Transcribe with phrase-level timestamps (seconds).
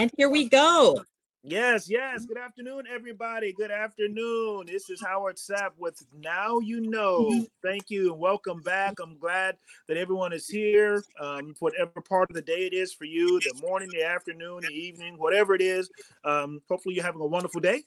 [0.00, 1.04] And here we go.
[1.42, 2.24] Yes, yes.
[2.24, 3.52] Good afternoon, everybody.
[3.52, 4.64] Good afternoon.
[4.66, 7.44] This is Howard Sapp with Now You Know.
[7.62, 8.94] Thank you and welcome back.
[8.98, 9.58] I'm glad
[9.88, 11.04] that everyone is here.
[11.20, 14.72] Um, whatever part of the day it is for you, the morning, the afternoon, the
[14.72, 15.90] evening, whatever it is.
[16.24, 17.82] Um, hopefully, you're having a wonderful day,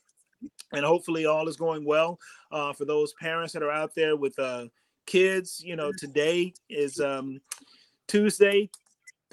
[0.71, 2.20] and hopefully, all is going well.
[2.52, 4.67] Uh, for those parents that are out there with uh,
[5.07, 7.41] kids, you know, today is um,
[8.07, 8.70] Tuesday.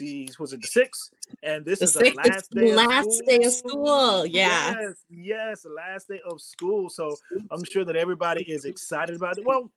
[0.01, 1.11] The was it the sixth?
[1.43, 2.73] and this The is the last day.
[2.75, 4.75] last of day of school, yeah.
[4.81, 6.89] Yes, yes, the last day of school.
[6.89, 7.15] So
[7.51, 9.45] I'm sure that everybody is excited about it.
[9.45, 9.71] Well,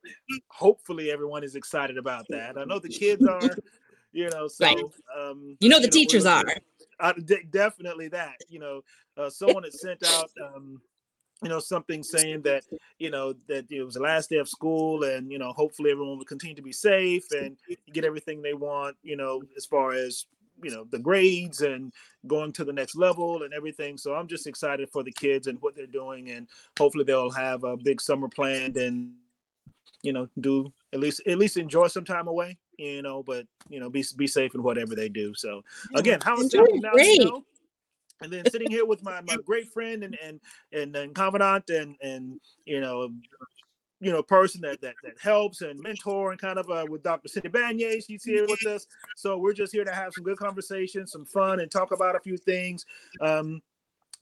[0.48, 2.56] hopefully everyone is excited about that.
[2.58, 3.56] I know the kids are.
[4.12, 4.78] You know, so Right.
[5.18, 6.50] um, You know the we're teachers looking-
[7.00, 7.08] are.
[7.08, 8.36] uh, de- definitely that.
[8.48, 8.84] You know,
[9.16, 10.80] uh, someone had sent out, um,
[11.42, 12.64] you know, something saying that
[12.98, 16.18] you know that it was the last day of school, and you know, hopefully everyone
[16.18, 17.56] will continue to be safe and
[17.92, 18.96] get everything they want.
[19.02, 20.26] You know, as far as
[20.62, 21.92] you know the grades and
[22.26, 23.98] going to the next level and everything.
[23.98, 27.64] So I'm just excited for the kids and what they're doing, and hopefully they'll have
[27.64, 29.12] a big summer planned and
[30.02, 32.56] you know do at least at least enjoy some time away.
[32.78, 35.34] You know, but you know, be be safe in whatever they do.
[35.34, 35.62] So
[35.94, 37.22] again, how is great.
[38.20, 40.40] And then sitting here with my, my great friend and and
[40.72, 43.10] and, and confidant and and you know
[44.00, 47.28] you know person that that, that helps and mentor and kind of uh, with Dr.
[47.28, 48.04] Cindy Banyai.
[48.06, 51.60] She's here with us, so we're just here to have some good conversation, some fun,
[51.60, 52.84] and talk about a few things.
[53.20, 53.62] Um,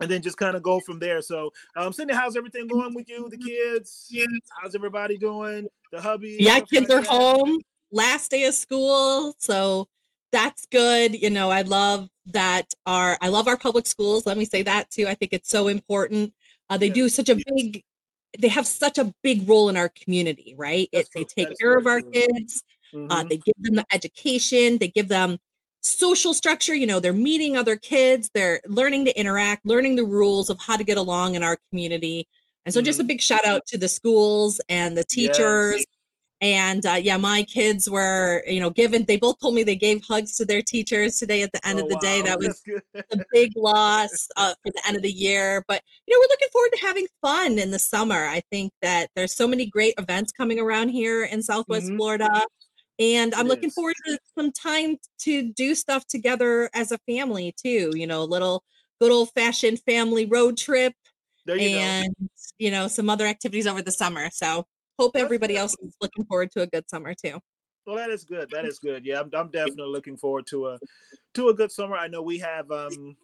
[0.01, 1.23] and then just kind of go from there.
[1.23, 4.12] So, um, Cindy, how's everything going with you, the kids?
[4.61, 5.69] How's everybody doing?
[5.93, 6.39] The hubby?
[6.41, 7.11] Yeah, kids like are that?
[7.11, 7.61] home.
[7.93, 9.34] Last day of school.
[9.39, 9.87] So
[10.33, 11.20] that's good.
[11.20, 14.27] You know, I love that our I love our public schools.
[14.27, 15.06] Let me say that too.
[15.06, 16.33] I think it's so important.
[16.70, 16.94] Uh, they Yeah.
[16.94, 17.83] do such a big
[18.38, 20.88] they have such a big role in our community, right?
[20.91, 22.62] It, they take care of our kids.
[22.94, 23.28] Uh, Mhm.
[23.28, 24.78] they give them the education.
[24.78, 25.38] They give them
[25.82, 26.75] social structure.
[26.75, 28.31] You know, they're meeting other kids.
[28.32, 32.26] They're learning to interact, learning the rules of how to get along in our community.
[32.65, 35.84] And so, just a big shout out to the schools and the Yes.
[36.42, 39.04] And uh, yeah, my kids were, you know, given.
[39.04, 41.84] They both told me they gave hugs to their teachers today at the end Oh,
[41.84, 42.20] of the day.
[42.22, 42.60] That was
[43.12, 45.64] a big loss uh, for the end of the year.
[45.69, 48.26] But you know, we're looking forward to having fun in the summer.
[48.26, 51.97] I think that there's so many great events coming around here in Southwest Mhm.
[51.97, 52.28] Florida,
[52.98, 53.74] and I'm It looking is.
[53.74, 57.92] forward to some time to do stuff together as a family too.
[57.94, 58.64] You know, a little
[59.00, 60.94] good old fashioned family road trip,
[61.47, 62.06] you and
[62.59, 64.28] you know, some other activities over the summer.
[64.32, 64.66] So
[65.03, 67.39] hope everybody else is looking forward to a good summer too.
[67.87, 68.49] Well, that is good.
[68.51, 69.05] That is good.
[69.05, 70.79] Yeah, I'm, I'm definitely looking forward to a
[71.35, 71.97] to a good summer.
[71.97, 73.17] I know we have um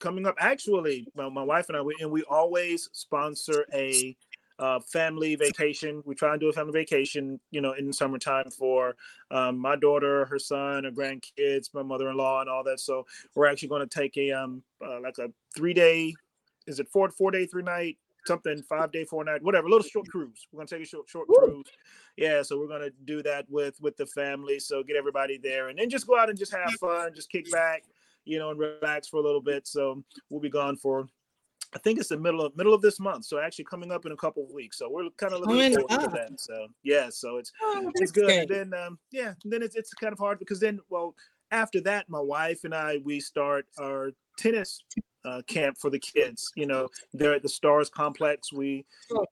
[0.00, 0.36] coming up.
[0.38, 4.16] Actually, my, my wife and I, we, and we always sponsor a
[4.58, 6.02] uh, family vacation.
[6.06, 8.96] We try and do a family vacation, you know, in the summertime for
[9.30, 12.80] um, my daughter, her son, her grandkids, my mother-in-law, and all that.
[12.80, 13.04] So
[13.34, 16.14] we're actually going to take a um uh, like a three day,
[16.66, 19.86] is it four four day three night something five day four night whatever a little
[19.86, 20.46] short cruise.
[20.52, 21.36] We're going to take a short short Woo.
[21.38, 21.66] cruise.
[22.16, 25.78] Yeah so we're gonna do that with with the family so get everybody there and
[25.78, 27.84] then just go out and just have fun just kick back
[28.24, 29.66] you know and relax for a little bit.
[29.66, 31.08] So we'll be gone for
[31.74, 34.12] i think it's the middle of middle of this month so actually coming up in
[34.12, 34.78] a couple of weeks.
[34.78, 38.30] So we're kind of looking forward to that so yeah so it's Oh, it's good.
[38.30, 41.14] And then um yeah then it's, it's kind of hard because then well
[41.50, 44.82] after that my wife and i we start our tennis
[45.26, 48.84] uh, camp for the kids you know they're at the stars complex we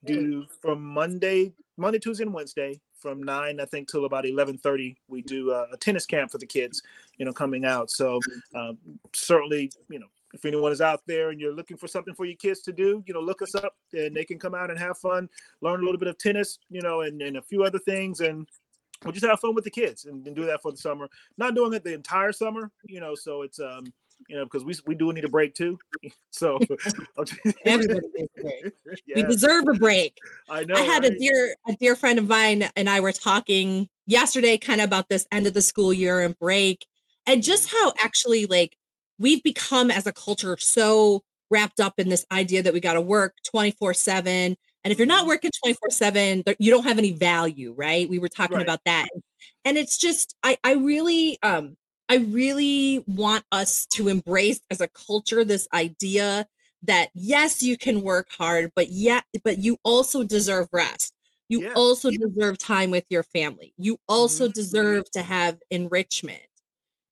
[0.05, 4.97] do from Monday, Monday, Tuesday, and Wednesday from nine, I think, till about eleven thirty.
[5.07, 6.81] We do uh, a tennis camp for the kids,
[7.17, 7.91] you know, coming out.
[7.91, 8.19] So
[8.55, 8.77] um,
[9.13, 12.37] certainly, you know, if anyone is out there and you're looking for something for your
[12.37, 14.97] kids to do, you know, look us up and they can come out and have
[14.97, 15.29] fun,
[15.61, 18.47] learn a little bit of tennis, you know, and, and a few other things, and
[19.03, 21.07] we'll just have fun with the kids and, and do that for the summer.
[21.37, 23.85] Not doing it the entire summer, you know, so it's um
[24.27, 25.77] you know, because we we do need a break too.
[26.31, 26.59] So
[27.65, 28.73] Everybody needs a break.
[29.15, 30.21] We deserve a break.
[30.49, 30.75] I know.
[30.75, 34.81] I had a dear a dear friend of mine and I were talking yesterday kind
[34.81, 36.85] of about this end of the school year and break
[37.25, 38.75] and just how actually like
[39.17, 43.01] we've become as a culture so wrapped up in this idea that we got to
[43.01, 45.27] work 24/7 and if you're not Mhm.
[45.27, 48.07] working 24 7, you don't have any value, right?
[48.07, 48.61] We were talking Right.
[48.61, 49.07] about that.
[49.63, 51.77] And it's just I I really um
[52.09, 56.47] I really want us to embrace as a culture this idea
[56.83, 61.13] that yes, you can work hard, but yet, but you also deserve rest.
[61.49, 61.75] You Yeah.
[61.75, 63.73] also deserve time with your family.
[63.77, 64.51] You also Mhm.
[64.51, 66.41] deserve to have enrichment.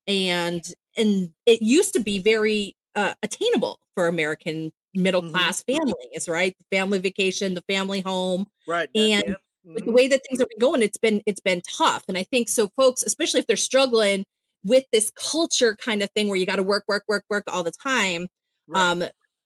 [0.07, 0.63] And
[0.97, 5.23] and it used to be very uh, attainable for American middle Mhm.
[5.23, 6.55] class families, right?
[6.59, 8.89] The family vacation, the family home Right.
[8.95, 9.41] and yep,
[9.73, 12.23] with the way that things have been going it's been it's been tough and i
[12.23, 14.25] think so folks especially if they're struggling
[14.63, 17.63] with this culture kind of thing where you got to work work work work all
[17.63, 18.27] the time
[18.67, 18.81] right.
[18.81, 19.03] um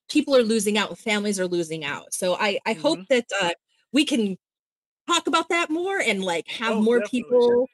[0.08, 2.82] people are losing out families are losing out so i i mm-hmm.
[2.82, 3.50] hope that uh
[3.92, 4.36] we can
[5.08, 7.22] talk about that more and like have oh, more definitely.
[7.22, 7.68] people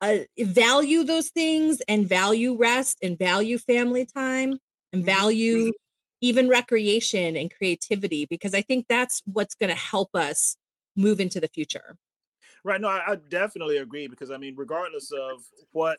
[0.00, 4.58] uh, value those things and value rest and value family time
[4.92, 5.18] and mm-hmm.
[5.20, 5.72] value
[6.22, 10.56] even recreation and creativity because i think that's what's going to help us
[10.96, 11.96] move into the future
[12.64, 15.98] right no I, I, definitely agree because i mean regardless of what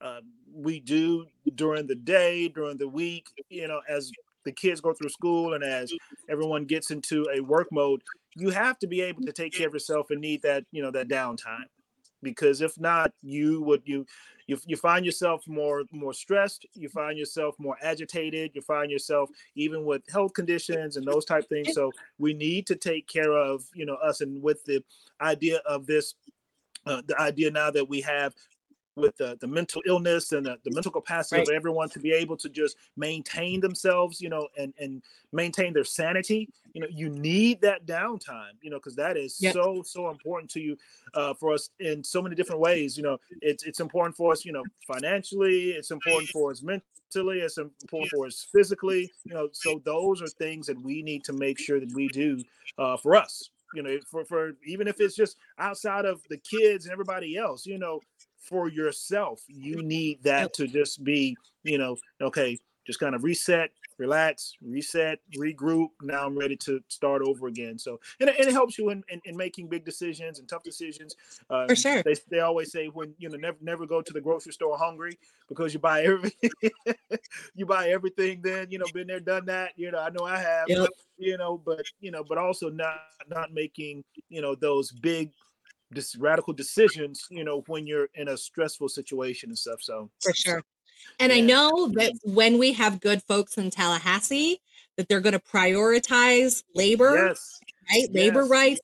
[0.00, 0.20] uh,
[0.52, 4.10] we do during the day during the week you know as
[4.44, 5.92] the kids go through school and as
[6.28, 8.02] everyone gets into a work mode
[8.36, 10.90] you have to be able to take care of yourself and need that you know
[10.90, 11.64] that downtime.
[12.22, 14.06] Because if not you would you
[14.46, 19.30] you, you find yourself more more stressed you find yourself more agitated you find yourself
[19.54, 21.72] even with health conditions and those type things.
[21.72, 24.82] So we need to take care of you know us and with the
[25.20, 26.14] idea of this
[26.86, 28.34] uh, the idea now that we have
[28.96, 31.48] with the, the mental illness and the, the mental capacity right.
[31.48, 35.02] of everyone to be able to just maintain themselves, you know, and and
[35.32, 36.48] maintain their sanity.
[36.74, 39.54] You know, you need that downtime, you know, because that is yep.
[39.54, 40.76] so so important to you,
[41.14, 42.96] uh, for us in so many different ways.
[42.96, 45.70] You know, it's it's important for us, you know, financially.
[45.70, 47.40] It's important for us mentally.
[47.40, 49.10] It's important for us physically.
[49.24, 52.42] You know, so those are things that we need to make sure that we do
[52.78, 56.86] uh, for us you know for for even if it's just outside of the kids
[56.86, 58.00] and everybody else you know
[58.50, 59.42] for yourself.
[59.48, 65.20] You need that to just be, you know, okay, just kind of reset, relax, reset,
[65.38, 65.90] regroup.
[66.02, 67.78] Now I'm ready to start over again.
[67.78, 71.14] So, and, and it helps you in, in, in, making big decisions and tough decisions.
[71.48, 72.02] Uh, For sure.
[72.02, 75.18] They, they always say when, you know, never, never go to the grocery store hungry
[75.48, 76.50] because you buy everything,
[77.54, 80.38] you buy everything then, you know, been there, done that, you know, I know I
[80.38, 80.88] have, yep.
[81.18, 82.98] you know, but, you know, but also not,
[83.28, 85.30] not making, you know, those big,
[85.90, 89.82] this radical decisions, you know, when you're in a stressful situation and stuff.
[89.82, 90.62] So for sure.
[91.18, 91.38] And yeah.
[91.38, 94.60] I know that when we have good folks in Tallahassee,
[94.96, 97.58] that they're going to prioritize labor, yes.
[97.90, 98.02] right?
[98.02, 98.08] Yes.
[98.12, 98.80] Labor rights,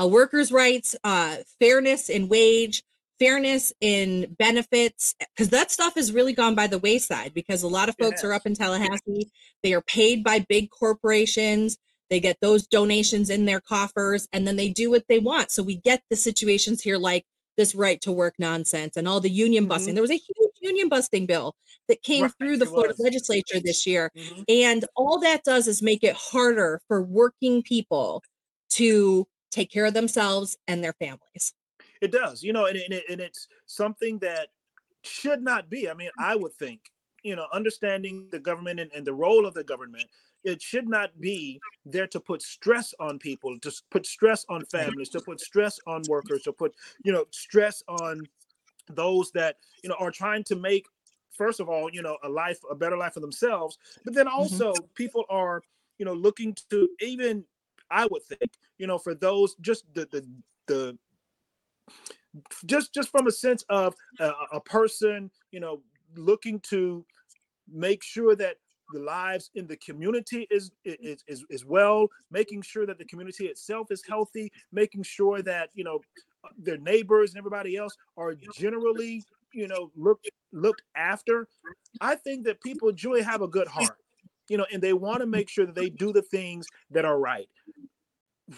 [0.00, 2.82] uh, workers' rights, uh, fairness in wage,
[3.18, 7.88] fairness in benefits, because that stuff has really gone by the wayside because a lot
[7.88, 8.24] of folks yes.
[8.24, 9.30] are up in Tallahassee.
[9.62, 11.78] They are paid by big corporations.
[12.10, 15.50] They get those donations in their coffers and then they do what they want.
[15.50, 17.24] So we get the situations here like
[17.56, 19.88] this right to work nonsense and all the union busting.
[19.88, 19.94] Mm-hmm.
[19.94, 21.54] There was a huge union busting bill
[21.88, 24.10] that came right, through the Florida legislature this year.
[24.16, 24.42] Mm-hmm.
[24.48, 28.22] And all that does is make it harder for working people
[28.70, 31.54] to take care of themselves and their families.
[32.00, 34.48] It does, you know, and, and, it, and it's something that
[35.02, 35.90] should not be.
[35.90, 36.80] I mean, I would think,
[37.22, 40.06] you know, understanding the government and, and the role of the government
[40.44, 45.08] it should not be there to put stress on people to put stress on families
[45.08, 48.22] to put stress on workers to put you know stress on
[48.88, 50.86] those that you know are trying to make
[51.30, 54.36] first of all you know a life a better life for themselves but then mm-hmm.
[54.36, 54.84] also mm-hmm.
[54.94, 55.62] people are
[55.98, 57.44] you know looking to even
[57.90, 60.26] i would think you know for those just the the
[60.66, 60.98] the
[62.66, 65.82] just just from a sense of a, a person you know
[66.16, 67.04] looking to
[67.72, 68.56] make sure that
[68.92, 73.46] the lives in the community is, is is is well making sure that the community
[73.46, 76.00] itself is healthy making sure that you know
[76.58, 81.46] their neighbors and everybody else are generally you know looked looked after.
[82.00, 83.96] I think that people generally have a good heart
[84.48, 87.18] you know and they want to make sure that they do the things that are
[87.18, 87.48] right.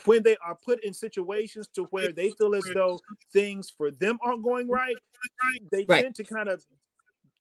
[0.07, 2.99] When they are put in situations to where they feel as though
[3.33, 4.97] things for them aren't going right
[5.71, 6.03] they right.
[6.03, 6.65] tend to kind of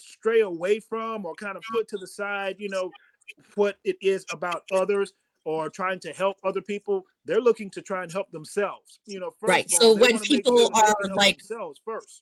[0.02, 2.92] stray away from or kind of put to the side, you know,
[3.56, 5.14] what it is about others
[5.46, 7.06] or trying to help other people.
[7.26, 9.34] They're looking to try and help themselves, you know.
[9.42, 9.70] right.
[9.70, 12.22] so when people are like themselves first,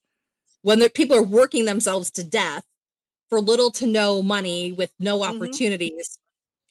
[0.62, 2.64] when the people are working themselves to death
[3.30, 5.36] for little to no money with no mm-hmm.
[5.36, 5.94] opportunities.
[5.94, 6.24] Mm-hmm.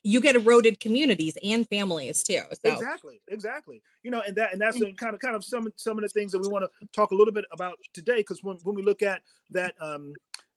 [0.04, 2.40] You get eroded communities and families too.
[2.64, 2.72] So.
[2.72, 3.82] Exactly, exactly.
[4.02, 6.32] You know, and that and that's kind of kind of some some of the things
[6.32, 8.18] that we want to talk a little bit about today.
[8.18, 10.14] Because when, when we look at that um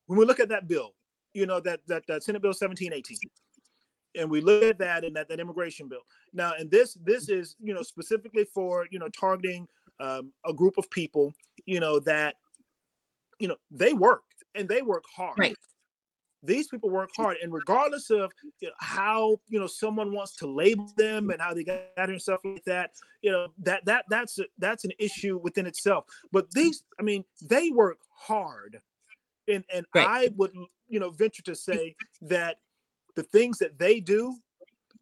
[0.08, 0.94] when we look at that bill,
[1.34, 3.18] you know, that that, that Senate Bill 1718,
[4.16, 6.02] and we look at that and that, that immigration bill.
[6.34, 9.68] Now, and this this is, you know, specifically for, you know, targeting
[10.00, 11.34] um, a group of people,
[11.66, 12.36] you know, that,
[13.40, 14.24] you know, they work
[14.56, 15.38] and they work hard.
[15.38, 15.56] Right.
[16.44, 18.32] These people work hard, and regardless of
[18.62, 22.10] you know, how you know someone wants to label them and how they got here
[22.10, 26.06] and stuff like that, you know that that that's a, that's an issue within itself.
[26.32, 28.82] But these, I mean, they work hard
[29.52, 30.08] and and right.
[30.08, 30.52] I would
[30.88, 32.58] you know venture to say that
[33.16, 34.36] the things that they do,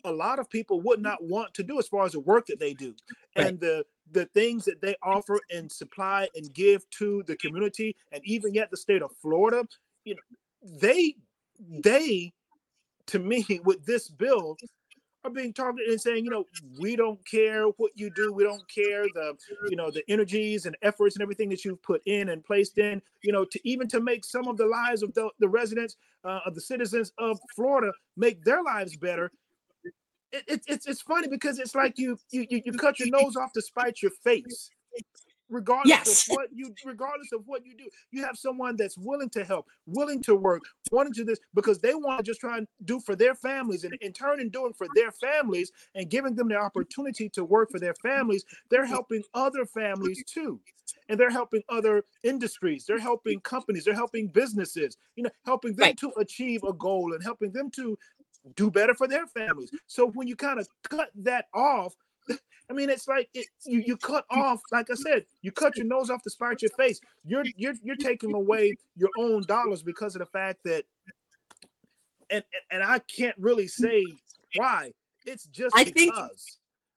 [0.03, 2.59] a lot of people would not want to do as far as the work that
[2.59, 2.95] they do,
[3.37, 3.47] right.
[3.47, 8.21] and the the things that they offer and supply and give to the community, and
[8.25, 9.67] even yet the state of Florida,
[10.05, 10.21] you know,
[10.79, 11.15] they
[11.83, 12.33] they
[13.07, 14.57] to me with this bill
[15.23, 16.45] are being targeted and saying, you know,
[16.79, 19.35] we don't care what you do, we don't care the,
[19.69, 23.01] you know, the energies and efforts and everything that you've put in and placed in,
[23.23, 26.39] you know, to even to make some of the lives of the, the residents uh,
[26.45, 29.31] of the citizens of Florida make their lives better.
[30.31, 33.51] It, it, it's it's funny because it's like you you you cut your nose off
[33.53, 34.69] to spite your face
[35.49, 36.29] regardless yes.
[36.29, 39.67] of what you regardless of what you do you have someone that's willing to help
[39.85, 43.15] willing to work wanting to this because they want to just try and do for
[43.15, 47.29] their families and in turn in doing for their families and giving them the opportunity
[47.29, 50.59] to work for their families they're helping other families too
[51.07, 55.87] and they're helping other industries they're helping companies they're helping businesses you know helping them
[55.87, 55.97] right.
[55.97, 57.97] to achieve a goal and helping them to
[58.55, 61.93] do better for their families so when you kind of cut that off
[62.69, 65.87] I mean, it's like it, you you cut off, like I said, you cut your
[65.87, 66.99] nose off to spite your face.
[67.25, 70.83] You're you're you're taking away your own dollars because of the fact that,
[72.29, 74.05] and and I can't really say
[74.55, 74.91] why.
[75.25, 75.95] It's just I because.
[75.95, 76.13] think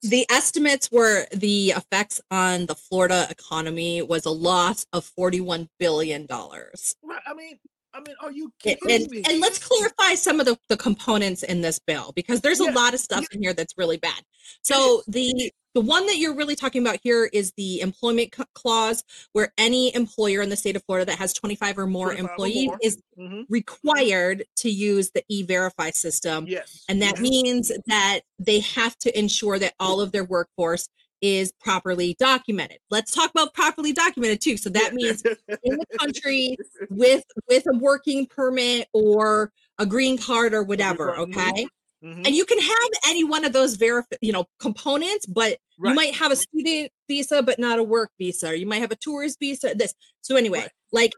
[0.03, 5.69] the estimates were the effects on the Florida economy was a loss of forty one
[5.79, 6.95] billion dollars.
[7.01, 7.21] Right.
[7.25, 7.57] I mean,
[7.93, 9.23] I mean, are you kidding and, me?
[9.29, 12.93] And let's clarify some of the, the components in this bill because there's a lot
[12.93, 14.21] of stuff in here that's really bad.
[14.63, 19.51] So the the one that you're really talking about here is the employment clause, where
[19.57, 22.67] any employer in the state of Florida that has 25 or more 25 employees or
[22.67, 22.79] more.
[22.83, 23.41] is mm-hmm.
[23.49, 26.45] required to use the e-verify system.
[26.47, 26.83] Yes.
[26.87, 27.21] And that yes.
[27.21, 30.87] means that they have to ensure that all of their workforce
[31.23, 32.79] is properly documented.
[32.91, 34.57] Let's talk about properly documented too.
[34.57, 35.23] So that means
[35.63, 36.57] in the country
[36.89, 41.65] with with a working permit or a green card or whatever, okay?
[42.03, 42.23] Mm-hmm.
[42.25, 45.91] And you can have any one of those verif- you know components, but right.
[45.91, 48.49] you might have a student visa but not a work visa.
[48.49, 49.95] Or you might have a tourist visa this.
[50.21, 50.71] So anyway, right.
[50.91, 51.13] like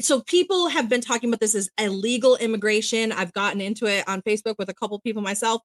[0.00, 3.10] so people have been talking about this as illegal immigration.
[3.10, 5.62] I've gotten into it on Facebook with a couple people myself.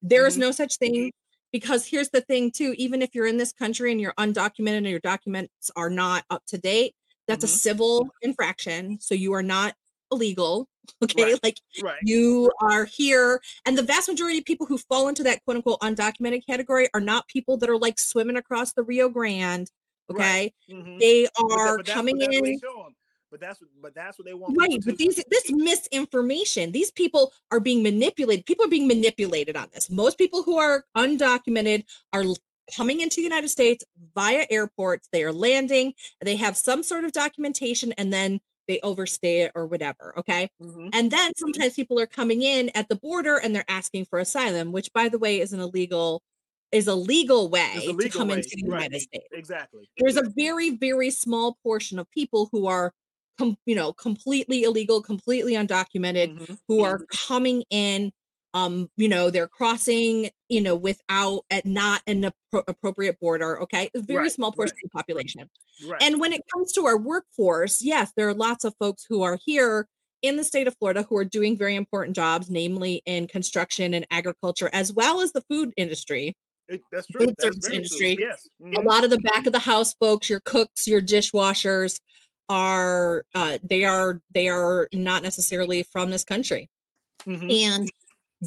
[0.00, 0.40] There is mm-hmm.
[0.40, 1.12] no such thing
[1.54, 4.88] because here's the thing too even if you're in this country and you're undocumented and
[4.88, 6.96] your documents are not up to date
[7.28, 7.54] that's mm-hmm.
[7.54, 9.72] a civil infraction so you are not
[10.10, 10.66] illegal
[11.04, 11.40] okay right.
[11.44, 12.00] like right.
[12.02, 15.78] you are here and the vast majority of people who fall into that quote unquote
[15.80, 19.70] undocumented category are not people that are like swimming across the rio grande
[20.10, 20.76] okay right.
[20.76, 20.98] mm-hmm.
[20.98, 22.58] they are that, coming in
[23.34, 27.32] but that's what but that's what they want right but these this misinformation these people
[27.50, 32.22] are being manipulated people are being manipulated on this most people who are undocumented are
[32.76, 37.10] coming into the united states via airports they are landing they have some sort of
[37.10, 40.88] documentation and then they overstay it or whatever okay mm-hmm.
[40.92, 44.70] and then sometimes people are coming in at the border and they're asking for asylum
[44.70, 46.22] which by the way is an illegal
[46.70, 48.34] is a legal way a legal to come way.
[48.34, 48.84] into the right.
[48.84, 49.28] United States.
[49.32, 49.88] Exactly.
[49.96, 52.92] There's a very, very small portion of people who are
[53.38, 56.54] com- you know completely illegal completely undocumented mm-hmm.
[56.68, 57.26] who are mm-hmm.
[57.28, 58.12] coming in
[58.54, 62.30] um you know they're crossing you know without at not an
[62.68, 64.84] appropriate border okay a very right, small portion right.
[64.84, 65.50] of the population
[65.88, 66.02] right.
[66.02, 69.38] and when it comes to our workforce yes there are lots of folks who are
[69.44, 69.86] here
[70.22, 74.06] in the state of Florida who are doing very important jobs namely in construction and
[74.10, 76.34] agriculture as well as the food industry
[76.68, 77.26] it, that's true.
[77.26, 78.16] Food service industry.
[78.16, 78.26] True.
[78.26, 78.48] Yes.
[78.62, 78.76] Mm-hmm.
[78.76, 82.00] A lot of the back of the house folks, your cooks, your dishwashers,
[82.48, 86.68] are uh, they are they are not necessarily from this country
[87.26, 87.50] mm-hmm.
[87.50, 87.90] and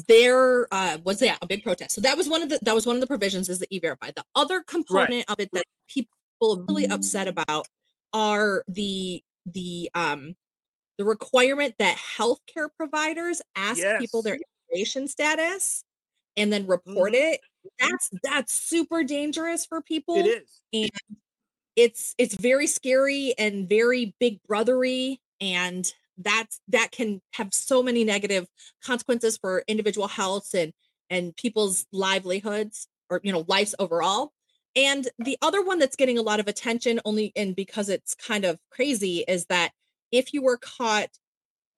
[0.06, 2.86] there uh, was yeah a big protest so that was one of the that was
[2.86, 5.24] one of the provisions is the e-verify the other component right.
[5.28, 6.10] of it that people
[6.42, 7.66] are really upset about
[8.12, 10.34] are the the um
[10.98, 14.00] the requirement that healthcare providers ask yes.
[14.00, 14.38] people their
[14.70, 15.84] immigration status
[16.36, 17.32] and then report mm-hmm.
[17.32, 17.40] it
[17.80, 20.90] that's that's super dangerous for people it is and
[21.78, 28.02] it's it's very scary and very big brothery and that's that can have so many
[28.02, 28.48] negative
[28.84, 30.72] consequences for individual health and
[31.08, 34.32] and people's livelihoods or you know lives overall
[34.74, 38.44] and the other one that's getting a lot of attention only and because it's kind
[38.44, 39.70] of crazy is that
[40.10, 41.10] if you were caught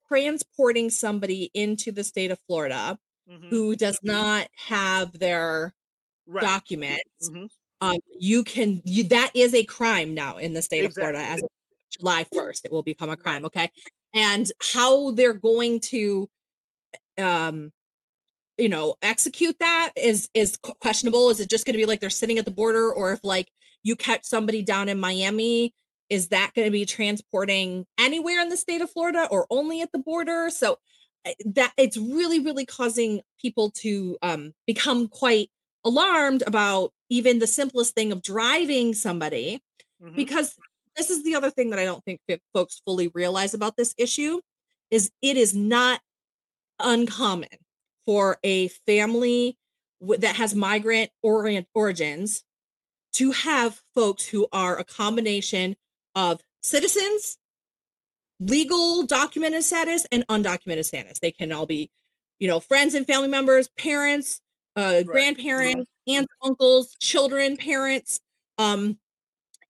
[0.09, 2.99] transporting somebody into the state of Florida
[3.31, 3.49] mm-hmm.
[3.49, 5.75] who does not have their
[6.27, 6.43] right.
[6.43, 7.45] documents mm-hmm
[7.81, 11.03] um, you can you that is a crime now in the state exactly.
[11.03, 11.49] of Florida as of
[11.99, 12.65] July 1st.
[12.65, 13.45] It will become a crime.
[13.45, 13.71] Okay.
[14.15, 16.29] And how they're going to
[17.19, 17.73] um
[18.59, 21.31] you know execute that is is questionable.
[21.31, 23.49] Is it just going to be like they're sitting at the border, or if like
[23.83, 25.75] you catch somebody down in Miami,
[26.11, 29.93] is that going to be transporting anywhere in the state of Florida or only at
[29.93, 30.51] the border?
[30.51, 30.79] So
[31.25, 35.51] eh, that it's really really causing people to um become quite
[35.85, 39.63] alarmed about even the simplest thing of driving somebody
[40.03, 40.15] mm-hmm.
[40.15, 40.57] because
[40.97, 42.21] this is the other thing that I don't think
[42.53, 44.41] folks fully realize about this issue
[44.91, 46.01] is it is not
[46.79, 47.49] uncommon
[48.07, 49.57] for a family
[50.19, 52.43] that has migrant orient origins
[53.13, 55.77] to have folks who are a combination
[56.15, 57.37] of citizens,
[58.39, 61.19] legal documented status, and undocumented status.
[61.19, 61.91] They can all be,
[62.39, 64.41] you know, friends and family members, parents,
[64.89, 65.07] Right.
[65.07, 68.21] grandparents, aunts, uncles, children, parents.
[68.59, 68.99] Um,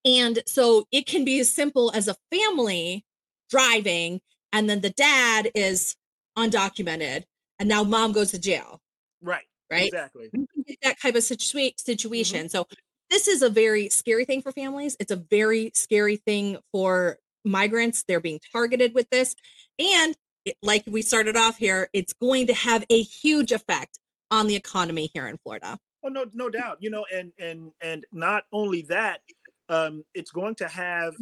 [0.05, 3.05] and so it can be as simple as a family
[3.49, 4.21] driving,
[4.53, 5.95] and then the dad is
[6.37, 7.23] undocumented,
[7.59, 8.79] and now mom goes to jail,
[9.21, 9.45] Right.
[9.69, 9.85] right?
[9.87, 10.29] Exactly.
[10.33, 11.73] We can get that type of situa- Mm-hmm.
[11.77, 12.49] situation.
[12.49, 12.65] So
[13.09, 14.95] this is a very scary thing for families.
[14.99, 18.03] It's a very scary thing for migrants.
[18.07, 19.35] They're being targeted with this,
[19.77, 20.15] and
[20.45, 23.99] it, like we started off here, it's going to have a huge effect
[24.31, 25.77] on the economy here in Florida.
[26.03, 26.77] Oh no, no doubt.
[26.79, 29.21] You know, and and and not only that,
[29.69, 31.13] um, it's going to have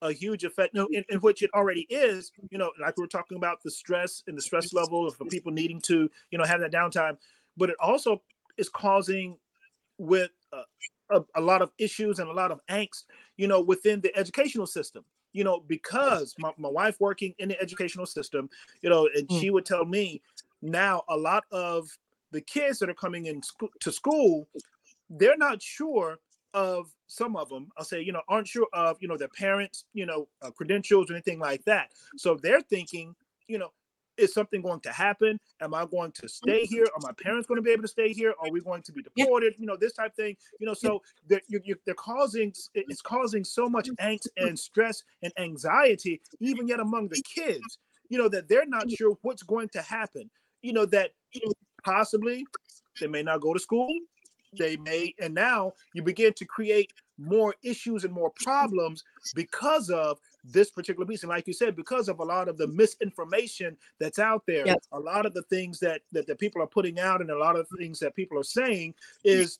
[0.00, 0.74] a huge effect.
[0.74, 2.32] No, in, in which it already is.
[2.50, 5.80] You know, like we're talking about the stress and the stress level of people needing
[5.82, 7.18] to, you know, have that downtime.
[7.56, 8.22] But it also
[8.56, 9.36] is causing
[9.98, 10.62] with uh,
[11.10, 13.04] a, a lot of issues and a lot of angst.
[13.36, 15.04] You know, within the educational system.
[15.32, 18.48] You know, because my, my wife working in the educational system,
[18.82, 19.40] you know, and Mm.
[19.40, 20.22] she would tell me
[20.60, 21.88] now a lot of
[22.32, 24.48] the kids that are coming in sco- to school,
[25.08, 26.18] they're not sure
[26.54, 27.68] of some of them.
[27.76, 31.10] I'll say, you know, aren't sure of you know their parents, you know, uh, credentials
[31.10, 31.90] or anything like that.
[32.16, 33.14] So they're thinking,
[33.48, 33.70] you know,
[34.20, 35.38] is something going to happen?
[35.60, 36.84] Am I going to stay here?
[36.84, 38.34] Are my parents going to be able to stay here?
[38.40, 39.54] Are we going to be deported?
[39.58, 40.36] You know, this type of thing.
[40.60, 45.02] You know, so they're you you they're causing it's causing so much angst and stress
[45.22, 47.78] and anxiety, even yet among the kids.
[48.08, 50.30] You know that they're not sure what's going to happen.
[50.62, 52.46] You know that you know, possibly
[53.00, 53.88] they may not go to school.
[54.58, 60.18] They may and now you begin to create more issues and more problems because of
[60.42, 64.18] this particular piece and like you said because of a lot of the misinformation that's
[64.18, 64.82] out there Yep.
[64.92, 67.56] a lot of the things that, that that people are putting out and a lot
[67.56, 69.58] of the things that people are saying is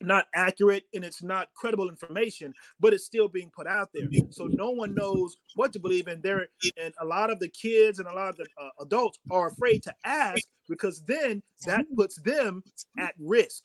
[0.00, 4.08] not accurate and it's not credible information but it's still being put out there.
[4.30, 6.20] So no one knows what to believe in.
[6.20, 6.48] There
[6.82, 9.82] and a lot of the kids and a lot of the uh, adults are afraid
[9.84, 12.62] to ask because then that puts them
[12.98, 13.62] at risk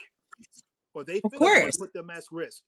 [0.93, 1.77] or they Of course.
[1.77, 2.61] put them at risk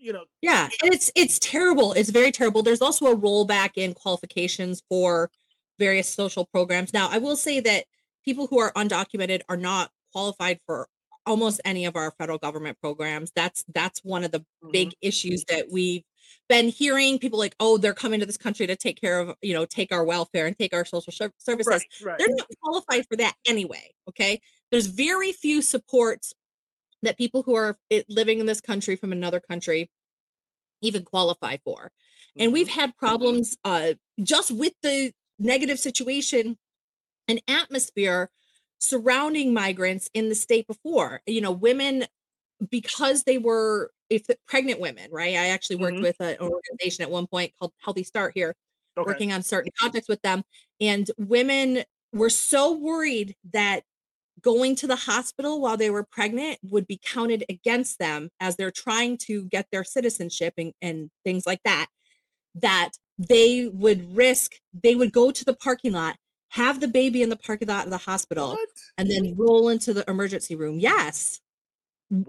[0.00, 1.92] you know Yeah, and it's it's terrible.
[1.92, 2.62] It's very terrible.
[2.62, 5.30] There's also a rollback in qualifications for
[5.78, 6.92] various social programs.
[6.92, 7.84] Now, I will say that
[8.24, 10.88] people who are undocumented are not qualified for
[11.26, 13.30] almost any of our federal government programs.
[13.36, 14.70] That's that's one of the mm-hmm.
[14.72, 16.02] big issues that we've
[16.48, 17.18] been hearing.
[17.18, 19.92] People like, oh, they're coming to this country to take care of, you know, take
[19.92, 21.68] our welfare and take our social ser- services.
[21.68, 23.90] right right they're not qualified for that anyway.
[24.08, 24.40] Okay.
[24.70, 26.32] There's very few supports
[27.02, 29.90] that people who are living in this country from another country
[30.82, 31.92] even qualify for.
[32.36, 32.72] And we've Mhm.
[32.72, 36.58] had problems uh, just with the negative situation
[37.28, 38.30] and atmosphere
[38.78, 41.22] surrounding migrants in the state before.
[41.26, 42.06] You know, women,
[42.70, 45.34] because they were if the pregnant women, right?
[45.36, 46.02] I actually worked Mhm.
[46.02, 48.54] with an organization at one point called Healthy Start here
[48.98, 50.42] okay working on certain projects with them
[50.80, 53.84] and women were so worried that
[54.42, 58.70] going to the hospital while they were pregnant would be counted against them as they're
[58.70, 61.86] trying to get their citizenship and, and things like that
[62.54, 66.16] that they would risk they would go to the parking lot
[66.50, 68.68] have the baby in the parking lot of the hospital what?
[68.98, 71.40] and then roll into the emergency room yes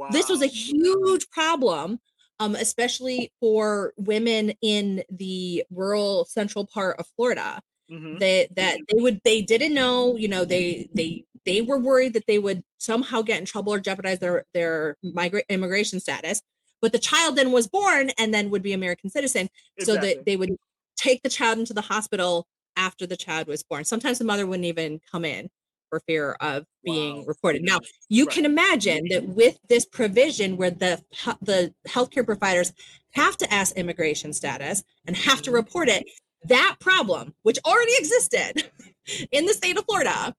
[0.09, 1.99] this was a huge problem
[2.39, 8.19] um, especially for women in the rural central part of florida Mhm.
[8.19, 12.25] that that they would they didn't know you know they they they were worried that
[12.27, 16.41] they would somehow get in trouble or jeopardize their their migra- immigration status
[16.81, 20.37] but the child then was born and then would be american citizen so that they
[20.37, 20.55] would
[20.97, 23.83] take the child into the hospital after the child was born.
[23.83, 25.49] Sometimes the mother wouldn't even come in
[25.91, 27.23] for fear of being Wow.
[27.27, 28.33] reported now you Right.
[28.33, 32.71] can imagine that with this provision where the he- the healthcare providers
[33.11, 35.55] have to ask immigration status and have to Mhm.
[35.55, 36.05] report it
[36.45, 38.71] that problem which already existed
[39.31, 40.33] in the state of florida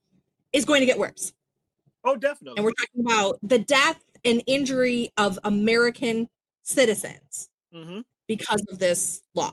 [0.54, 1.34] is going to get worse
[2.04, 6.28] oh definitely and we're talking about the death and injury of american
[6.62, 9.52] citizens hmm because of this law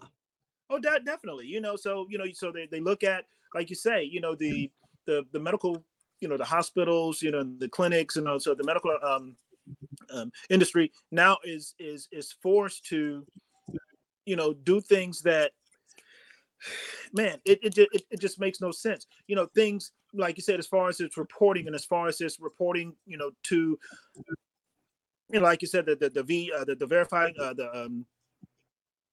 [0.72, 1.48] Oh, de- definitely.
[1.48, 4.36] You know, so you know, so they, they look at, like you say, you know,
[4.36, 4.70] the
[5.08, 5.84] the the medical,
[6.22, 9.36] you know, the hospitals, you know, the clinics, you know, so the medical um,
[10.12, 13.26] um industry now is is is forced to,
[14.26, 15.52] you know, do things that,
[17.14, 19.08] man, it it, it it just makes no sense.
[19.28, 22.20] You know, things like you said, as far as its reporting and as far as
[22.20, 23.78] its reporting, you know, to,
[24.16, 27.70] you know, like you said, the the the V uh, the the verifying uh, the
[27.76, 28.06] um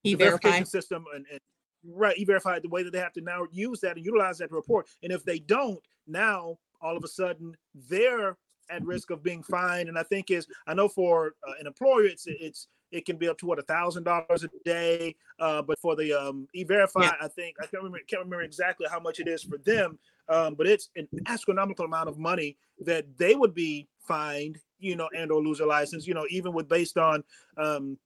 [0.03, 1.40] he the verification system and, and
[1.85, 4.87] right e-verify the way that they have to now use that and utilize that report
[5.03, 7.57] and if they don't now all of a sudden
[7.89, 8.37] they're
[8.71, 9.89] at risk of being fined.
[9.89, 13.29] And I think is I know for uh, an employer, it's it's it can be
[13.29, 15.15] up to what a thousand dollars a day.
[15.39, 17.12] Uh, but for the um, e-verify, yeah.
[17.21, 19.99] I think I can't remember can't remember exactly how much it is for them.
[20.29, 25.09] Um, but it's an astronomical amount of money that they would be fined, you know,
[25.17, 27.23] and or lose a license, you know, even with based on
[27.59, 27.97] um,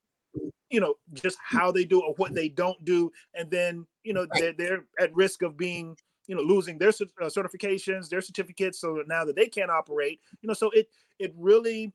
[0.71, 4.27] you know, just how they do or what they don't do, and then you know
[4.35, 5.97] they're they're at risk of being
[6.31, 10.47] you know losing their uh, certifications, their certificates, so now that they can't operate, you
[10.47, 10.89] know, so it
[11.19, 11.93] it really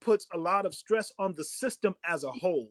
[0.00, 2.70] puts a lot of stress on the system as a whole,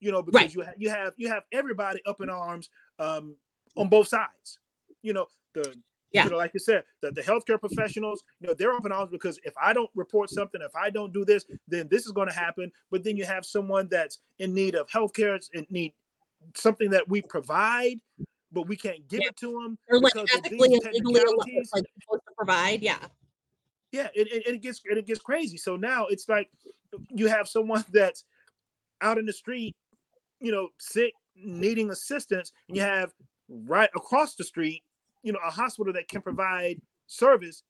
[0.00, 0.54] you know, because right.
[0.54, 3.36] you have you have you have everybody up in arms um,
[3.76, 4.58] on both sides,
[5.02, 5.74] you know, the
[6.10, 6.24] yeah.
[6.24, 9.38] You know, like you said, the, the healthcare professionals, you know, they're open arms because
[9.44, 12.34] if I don't report something, if I don't do this, then this is going to
[12.34, 12.72] happen.
[12.90, 15.92] But then you have someone that's in need of healthcare, in need
[16.54, 18.00] something that we provide,
[18.52, 19.28] but we can't give yeah.
[19.28, 19.78] it to them.
[19.88, 21.20] Or like ethically and legally
[21.72, 22.82] like supposed to provide.
[22.82, 22.98] Yeah.
[23.90, 25.56] Yeah, it, it, it gets it gets crazy.
[25.56, 26.50] So now it's like
[27.10, 28.24] you have someone that's
[29.00, 29.74] out in the street,
[30.40, 33.12] you know, sick, needing assistance, and you have
[33.48, 34.82] right across the street
[35.22, 37.62] you know a hospital that can provide service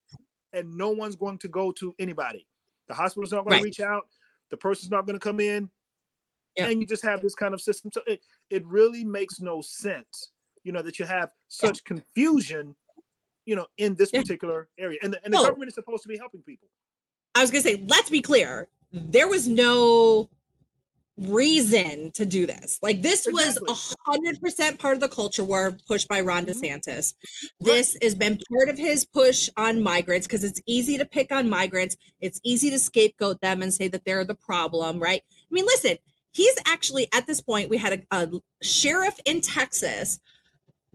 [0.52, 2.46] and no one's going to go to anybody
[2.88, 3.58] the hospital's not going right.
[3.58, 4.06] to reach out
[4.50, 5.68] the person's not going to come in
[6.56, 10.30] and you just have this kind of system so it, it really makes no sense
[10.68, 12.76] you know that you have such confusion
[13.46, 15.44] you know in this particular area and the, and the oh.
[15.44, 16.68] government is supposed to be helping people
[17.34, 20.28] i was going to say let's be clear there was no
[21.18, 22.78] reason to do this.
[22.80, 26.60] Like this was a hundred percent part of the culture war pushed by Ron mm-hmm.
[26.60, 27.14] DeSantis.
[27.60, 31.50] This has been part of his push on migrants because it's easy to pick on
[31.50, 31.96] migrants.
[32.20, 35.22] It's easy to scapegoat them and say that they're the problem, right?
[35.28, 35.98] I mean, listen,
[36.32, 38.30] he's actually at this point, we had a, a
[38.62, 40.20] sheriff in Texas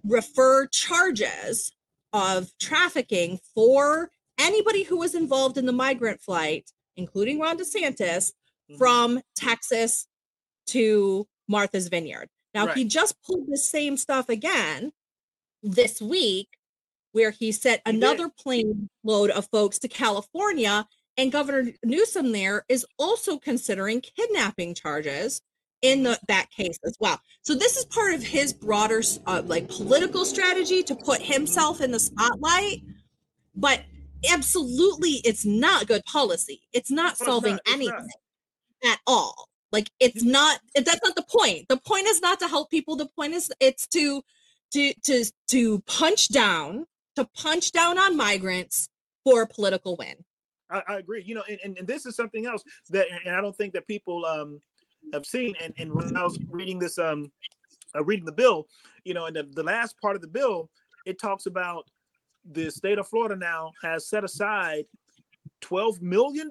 [0.04, 1.72] refer charges
[2.12, 8.78] of trafficking for anybody who was involved in the migrant flight, including Ron DeSantis, mm-hmm.
[8.78, 10.08] from Texas
[10.68, 12.30] to Martha's Vineyard.
[12.54, 12.78] Now, right.
[12.78, 14.92] he just pulled the same stuff again
[15.62, 16.50] this week,
[17.14, 20.86] where he sent another plane load of folks to California.
[21.18, 25.42] And Governor Newsom there is also considering kidnapping charges
[25.84, 27.20] in the, that case as well.
[27.44, 31.92] So this is part of his broader uh, like political strategy to put himself in
[31.92, 32.82] the spotlight.
[33.54, 33.84] But
[34.32, 36.62] absolutely, it's not good policy.
[36.72, 38.10] It's not solving it's not, anything
[38.86, 39.50] at all.
[39.72, 41.68] Like it's not that's not the point.
[41.68, 42.96] The point is not to help people.
[42.96, 44.24] The point is it's to
[44.74, 46.86] to to to punch down,
[47.18, 48.90] to punch down on migrants
[49.26, 50.16] for a political win.
[50.70, 51.24] I, I agree.
[51.26, 53.86] You know, and, and, and, this is something else that and I don't think that
[53.88, 54.62] people um
[55.12, 55.54] have seen.
[55.62, 57.32] And, and when I was reading this um
[57.96, 58.68] uh, reading the bill,
[59.04, 60.70] you know, and the, the last part of the bill,
[61.06, 61.90] it talks about
[62.52, 64.86] the state of Florida now has set aside
[65.62, 66.50] $12 million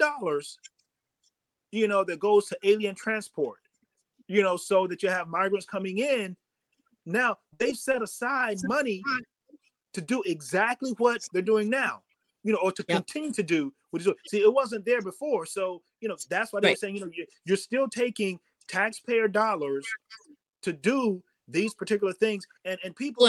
[1.73, 3.59] you know, that goes to alien transport,
[4.29, 6.37] you know, so that you have migrants coming in.
[7.07, 9.03] Now they've set aside money
[9.95, 12.03] to do exactly what they're doing now,
[12.45, 12.99] you know, or to yep.
[12.99, 15.47] continue to do what is see, it wasn't there before.
[15.47, 16.79] So, you know, that's why they're right.
[16.79, 17.11] saying, you know,
[17.45, 19.87] you're still taking taxpayer dollars
[20.63, 23.27] to do these particular things and and people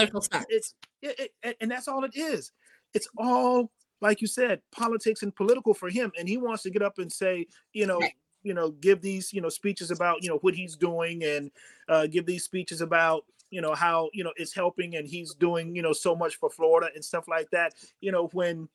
[0.50, 2.52] it's it, it, and that's all it is
[2.94, 3.72] it's all
[4.02, 7.12] like you said politics and political for him and he wants to get up and
[7.12, 10.54] say you know right you know give these you know speeches about you know what
[10.54, 11.50] he's doing and
[11.90, 15.76] uh, give these speeches about you know how you know it's helping and he's doing
[15.76, 17.74] you know so much for Florida and stuff like that.
[18.02, 18.68] You know when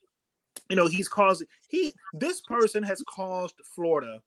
[0.69, 4.21] you know he's caused he this person has caused Florida,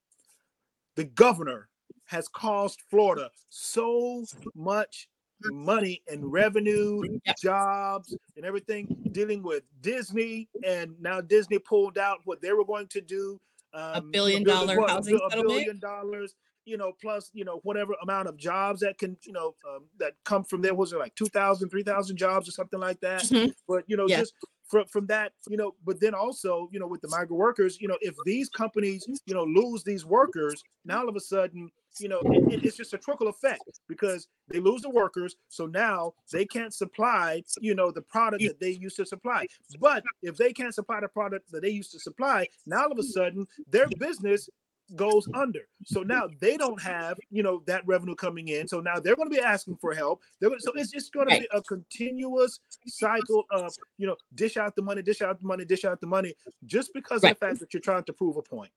[0.96, 1.68] the governor
[2.06, 5.08] has caused Florida so much
[5.46, 7.02] money and revenue,
[7.40, 10.48] jobs, and everything dealing with Disney.
[10.64, 13.40] And now Disney pulled out what they were going to do
[13.74, 15.48] um, a billion dollar what, housing a settlement.
[15.48, 19.54] billion dollars you know plus you know whatever amount of jobs that can you know
[19.68, 23.22] um, that come from there was it like 2000 3000 jobs or something like that
[23.22, 23.50] mm-hmm.
[23.66, 24.18] but you know yeah.
[24.18, 24.34] just
[24.72, 27.86] from from that you know but then also you know with the migrant workers you
[27.86, 32.08] know if these companies you know lose these workers now all of a sudden you
[32.08, 35.36] know, it, it's just a trickle effect because they lose the workers.
[35.48, 39.46] So now they can't supply, you know, the product that they used to supply.
[39.80, 42.98] But if they can't supply the product that they used to supply, now all of
[42.98, 44.48] a sudden their business
[44.96, 45.60] goes under.
[45.84, 48.68] So now they don't have, you know, that revenue coming in.
[48.68, 50.22] So now they're going to be asking for help.
[50.40, 54.16] They're going to, so it's just going to be a continuous cycle of, you know,
[54.34, 56.34] dish out the money, dish out the money, dish out the money,
[56.66, 57.32] just because right.
[57.32, 58.70] of the fact that you're trying to prove a point.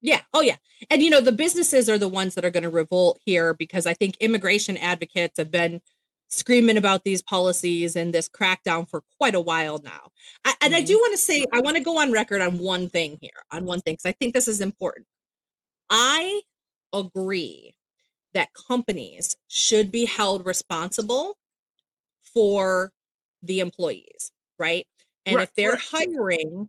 [0.00, 0.20] Yeah.
[0.34, 0.56] Oh, yeah.
[0.90, 3.86] And you know, the businesses are the ones that are going to revolt here because
[3.86, 5.80] I think immigration advocates have been
[6.28, 10.10] screaming about these policies and this crackdown for quite a while now.
[10.44, 10.82] I, and mm-hmm.
[10.82, 13.30] I do want to say, I want to go on record on one thing here,
[13.50, 15.06] on one thing, because I think this is important.
[15.96, 16.42] I
[16.92, 17.76] agree
[18.32, 21.38] that companies should be held responsible
[22.34, 22.90] for
[23.44, 24.88] the employees, right?
[25.24, 26.08] And right, if they're right.
[26.16, 26.68] hiring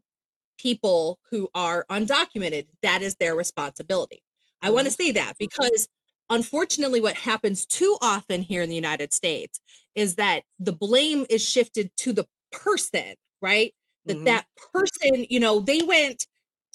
[0.59, 4.21] people who are undocumented, that is their responsibility.
[4.61, 5.03] I want to mm-hmm.
[5.03, 5.87] say that because
[6.29, 9.59] unfortunately, what happens too often here in the United States
[9.95, 13.73] is that the blame is shifted to the person, right?
[14.05, 14.25] That mm-hmm.
[14.25, 16.27] that person, you know, they went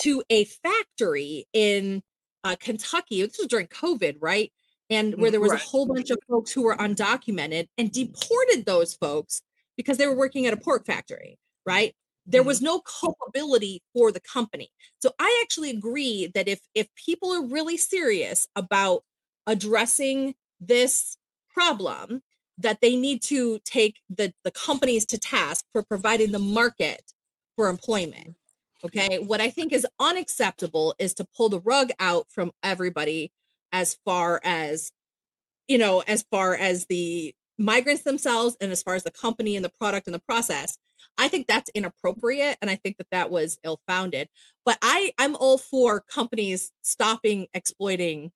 [0.02, 2.02] to a factory in
[2.44, 3.22] uh, Kentucky.
[3.22, 4.52] This was during COVID, right?
[4.88, 5.60] And where there was right.
[5.60, 9.40] a whole bunch of folks who were undocumented and deported those folks
[9.76, 11.94] because they were working at a pork factory, right?
[12.26, 12.48] There mm-hmm.
[12.48, 14.70] was no culpability for the company.
[15.00, 19.04] So I actually agree that if if people are really serious about
[19.46, 21.16] addressing this
[21.52, 22.22] problem,
[22.58, 27.02] that they need to take the, the companies to task for providing the market
[27.56, 28.36] for employment.
[28.84, 29.18] Okay.
[29.18, 33.32] What I think is unacceptable is to pull the rug out from everybody
[33.72, 34.90] as far as,
[35.68, 39.64] you know, as far as the migrants themselves and as far as the company and
[39.64, 40.78] the product and the process.
[41.18, 44.28] I think that's inappropriate and I think that that was ill-founded.
[44.64, 48.32] But I I'm all for companies stopping exploiting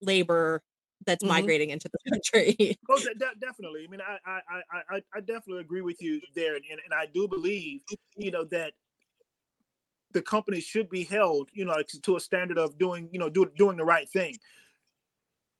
[0.00, 0.62] labor
[1.06, 1.32] that's mm-hmm.
[1.32, 2.78] migrating into the country.
[2.88, 3.84] oh, de- de- definitely.
[3.86, 7.28] I mean, I, I, I, I definitely agree with you there, and, and I do
[7.28, 7.80] believe,
[8.16, 8.72] you know, that
[10.12, 13.50] the company should be held, you know, to a standard of doing, you know, do,
[13.56, 14.36] doing the right thing.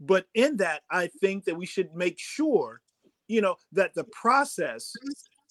[0.00, 2.80] But in that, I think that we should make sure,
[3.26, 4.92] you know, that the process,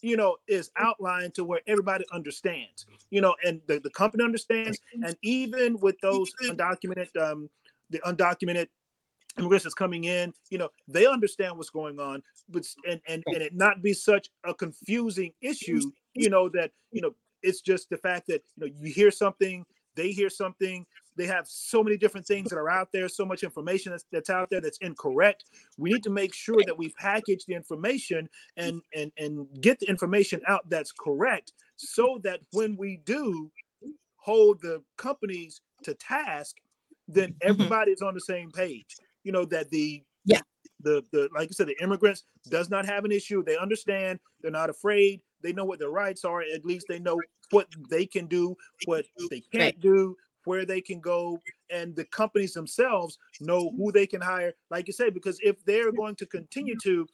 [0.02, 4.80] you know, is outlined to where everybody understands, you know, and the, the company understands,
[5.04, 7.50] and even with those undocumented, um,
[7.90, 8.68] the undocumented
[9.38, 13.38] immigrants that's coming in, you know, they understand what's going on, but and and and
[13.38, 15.82] it not be such a confusing issue,
[16.14, 19.66] you know, that you know it's just the fact that you know you hear something,
[19.96, 23.44] they hear something, they have so many different things that are out there, so much
[23.44, 25.46] information that's, that's out there that's incorrect.
[25.78, 29.88] We need to make sure that we package the information and and and get the
[29.88, 33.52] information out that's correct, so that when we do
[34.18, 36.58] hold the companies to task,
[37.08, 37.50] then mm-hmm.
[37.50, 38.98] everybody's on the same page
[39.28, 40.40] you know that the yeah
[40.80, 43.44] the the like you said, the immigrants does not have an issue.
[43.44, 44.20] They understand.
[44.42, 45.22] They're not afraid.
[45.44, 46.42] They know what their rights are.
[46.42, 47.20] At least they know
[47.52, 52.54] what they can do, what they can't do, where they can go, and the companies
[52.54, 54.54] themselves know who they can hire.
[54.72, 57.06] Like you said, because if they're going to continue to,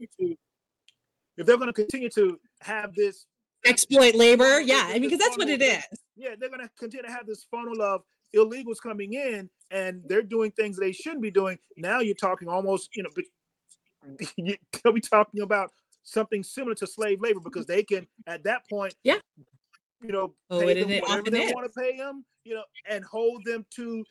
[0.00, 3.26] if they're going to continue to have this
[3.66, 5.84] exploit labor, yeah, I mean, because that's what it is.
[6.16, 8.02] Yeah, they're going to continue to have this funnel of
[8.34, 11.58] illegals coming in and they're doing things they shouldn't be doing.
[11.76, 13.10] Now you're talking almost, you know,
[14.36, 15.72] you'll be talking about
[16.08, 19.18] something similar to slave labor because they can at that point, yeah,
[20.02, 23.44] you know, oh, pay them whatever they want to pay them, you know, and hold
[23.44, 24.04] them to.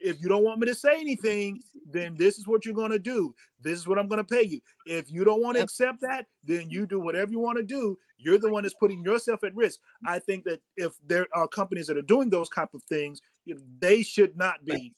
[0.00, 3.00] If you don't want me to say anything, then this is what you're going to
[3.00, 3.34] do.
[3.60, 4.60] This is what I'm going to pay you.
[4.86, 5.64] If you don't want to yep.
[5.64, 7.98] accept that, then you do whatever you want to do.
[8.16, 9.80] You're the one that's putting yourself at risk.
[10.06, 13.56] I think that if there are companies that are doing those type of things, you
[13.56, 14.94] know, they should not be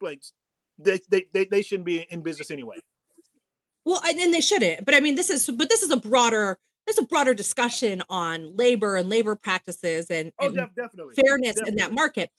[0.00, 0.22] like
[0.78, 2.78] they, they they they shouldn't be in business anyway.
[3.84, 4.84] Well, and they shouldn't.
[4.84, 8.56] But I mean, this is but this is a broader there's a broader discussion on
[8.56, 11.70] labor and labor practices and, oh, and definitely fairness definitely.
[11.70, 12.30] in that market.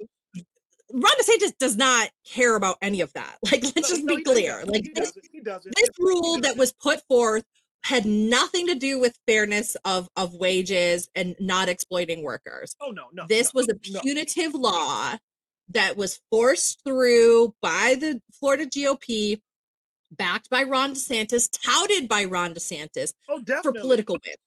[0.93, 3.38] Ron DeSantis does not care about any of that.
[3.51, 4.63] Like, let's no, just no, be clear.
[4.65, 5.73] Like he this, doesn't.
[5.75, 7.43] this rule that was put forth
[7.84, 12.75] had nothing to do with fairness of of wages and not exploiting workers.
[12.82, 13.25] Oh no, no.
[13.27, 15.15] This no, was a punitive law
[15.69, 19.39] that was forced through by the Florida GOP,
[20.12, 24.38] backed by Ron DeSantis, touted by Ron DeSantis oh, definitely for political wins.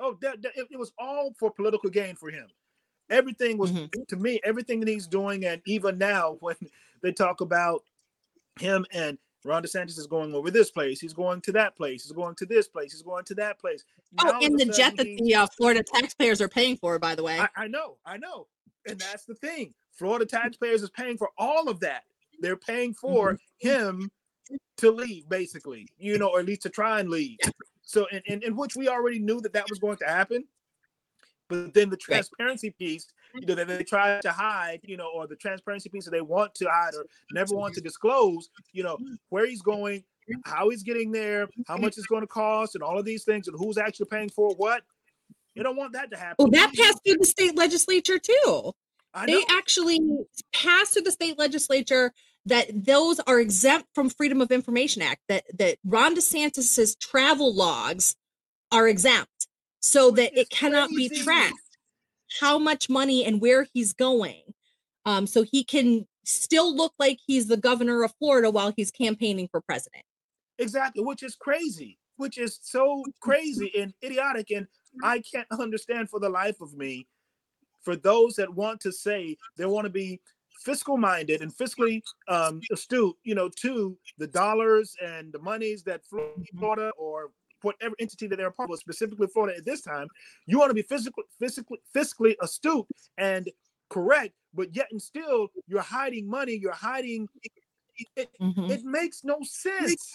[0.00, 2.48] Oh, that, that, it was all for political gain for him.
[3.10, 4.02] Everything was mm-hmm.
[4.08, 6.56] to me, everything that he's doing, and even now when
[7.02, 7.82] they talk about
[8.60, 11.00] him and Ron DeSantis is going over this place.
[11.00, 12.04] He's going to that place.
[12.04, 12.92] He's going to this place.
[12.92, 13.84] He's going to that place.
[14.20, 17.40] Oh, in the jet that the uh, Florida taxpayers are paying for, by the way.
[17.40, 18.46] I, I, know, I know,
[18.86, 19.74] and that's the thing.
[19.92, 22.04] Florida taxpayers is paying for all of that.
[22.40, 23.68] They're paying for mm-hmm.
[23.68, 24.10] him
[24.78, 27.38] to leave, basically, you know, or at least to try and leave.
[27.82, 30.44] So, in, in, in which we already knew that that was going to happen.
[31.48, 35.26] But then the transparency piece, you know, that they try to hide, you know, or
[35.26, 38.96] the transparency piece that they want to hide or never want to disclose, you know,
[39.28, 40.02] where he's going,
[40.46, 43.48] how he's getting there, how much it's going to cost, and all of these things,
[43.48, 44.82] and who's actually paying for what.
[45.54, 46.36] You don't want that to happen.
[46.38, 48.72] Well, that passed through the state legislature too.
[49.26, 50.00] They actually
[50.54, 52.14] passed through the state legislature
[52.46, 58.16] that those are exempt from Freedom of Information Act, that that Ron DeSantis's travel logs
[58.70, 59.48] are exempt
[59.80, 61.56] so that it cannot be tracked
[62.40, 64.42] how much money and where he's going.
[65.04, 69.48] Um, so he can still look like he's the governor of Florida while he's campaigning
[69.50, 70.04] for president.
[70.58, 74.50] Exactly, which is crazy, which is so crazy and idiotic.
[74.50, 74.66] And
[75.02, 77.06] I can't understand for the life of me
[77.82, 80.20] for those that want to say they want to be
[80.62, 86.02] fiscal minded and fiscally um, astute, you know, to the dollars and the monies that
[86.12, 86.58] mm-hmm.
[86.58, 87.30] Florida or
[87.62, 90.08] whatever entity that they're a part of, specifically Florida at this time,
[90.46, 92.86] you want to be physically, physically, fiscally astute
[93.18, 93.50] and
[93.90, 97.28] correct, but yet and still you're hiding money, you're hiding.
[98.16, 98.70] It, mm-hmm.
[98.70, 100.14] it makes no sense.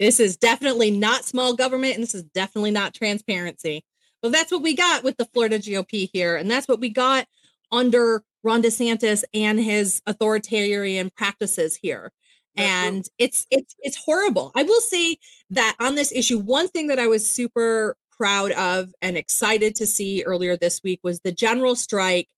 [0.00, 3.84] This is definitely not small government, and this is definitely not transparency.
[4.22, 7.26] Well, that's what we got with the Florida GOP here, and that's what we got
[7.70, 12.12] under Ron DeSantis and his authoritarian practices here.
[12.54, 14.52] That's and it's it's it's horrible.
[14.54, 15.16] I will say
[15.50, 19.86] that on this issue, one thing that I was super proud of and excited to
[19.86, 22.28] see earlier this week was the general strike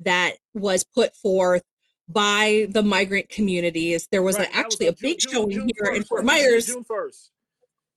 [0.00, 1.62] that was put forth
[2.08, 4.08] by the migrant communities.
[4.10, 4.48] There was right.
[4.48, 6.66] a, actually was a big June, showing June here 1st, in Fort Myers.
[6.66, 7.30] June 1st.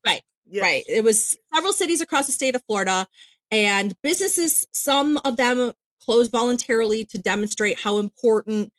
[0.05, 0.21] Right.
[0.45, 0.61] Yes.
[0.61, 0.83] Right.
[0.87, 3.07] It was several cities across the state of Florida
[3.51, 5.73] and businesses, some of them
[6.05, 8.71] closed voluntarily to demonstrate how important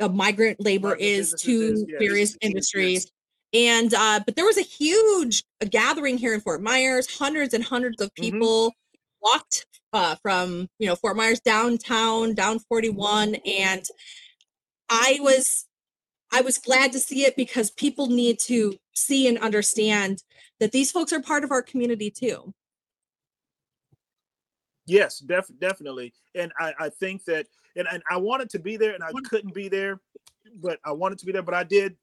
[0.00, 1.98] uh, migrant labor is to is, yes.
[1.98, 3.10] various industries.
[3.52, 7.18] And uh, but there was a huge gathering here in Fort Myers.
[7.18, 8.22] Hundreds and hundreds of mm-hmm.
[8.22, 9.18] people mm-hmm.
[9.22, 13.84] walked uh, from you know Fort Myers downtown, down 41, and
[14.90, 15.66] I was
[16.32, 20.22] I was glad to see it because people need to see and understand
[20.60, 22.52] that these folks are part of our community too.
[24.86, 26.12] Yes, def- definitely.
[26.34, 27.46] And I, I think that,
[27.76, 30.00] and, and I wanted to be there and I couldn't be there,
[30.62, 31.96] but I wanted to be there, but I did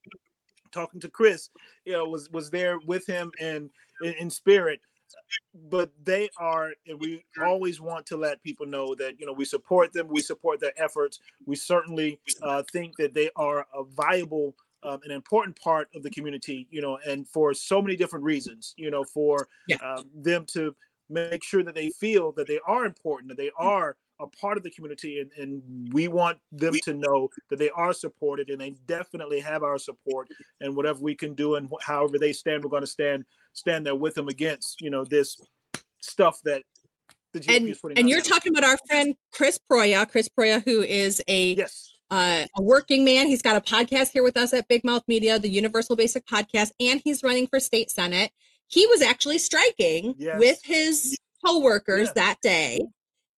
[0.72, 1.50] talking to Chris,
[1.86, 3.69] you know, was, was there with him and
[4.02, 4.80] in, in spirit
[5.69, 9.46] but they are and we always want to let people know that you know we
[9.46, 14.56] support them we support their efforts we certainly uh, think that they are a viable
[14.84, 18.74] um, an important part of the community you know and for so many different reasons
[18.78, 19.78] you know for yeah.
[19.78, 20.76] um, them to
[21.13, 24.63] make sure that they feel that they are important that they are a part of
[24.63, 28.71] the community and, and we want them to know that they are supported and they
[28.88, 30.28] definitely have our support
[30.62, 33.95] and whatever we can do and however they stand we're going to stand stand there
[33.95, 35.38] with them against you know this
[36.02, 36.63] stuff that
[37.34, 38.32] the GOP and, is putting and you're there.
[38.32, 43.04] talking about our friend Chris Proia Chris Proia who is a yes uh, a working
[43.04, 43.26] man.
[43.26, 46.69] He's got a podcast here with us at Big Mouth Media, the Universal Basic Podcast,
[46.80, 48.32] and he's running for state senate.
[48.73, 50.39] He was actually striking yes.
[50.39, 52.13] with his co-workers yeah.
[52.15, 52.79] that day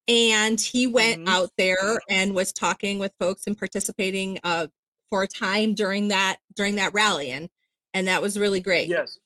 [0.07, 1.29] and he went mm-hmm.
[1.29, 4.67] out there and was talking with folks and participating uh,
[5.09, 7.49] for a time during that during that rally and
[7.93, 9.17] and that was really great yes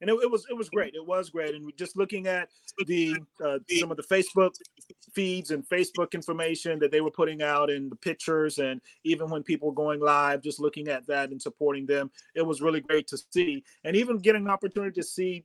[0.00, 0.94] and it, it was it was great.
[0.94, 1.54] It was great.
[1.54, 2.48] And just looking at
[2.86, 4.54] the uh, some of the facebook
[5.12, 9.42] feeds and facebook information that they were putting out and the pictures and even when
[9.42, 13.06] people were going live just looking at that and supporting them it was really great
[13.08, 13.64] to see.
[13.84, 15.44] And even getting an opportunity to see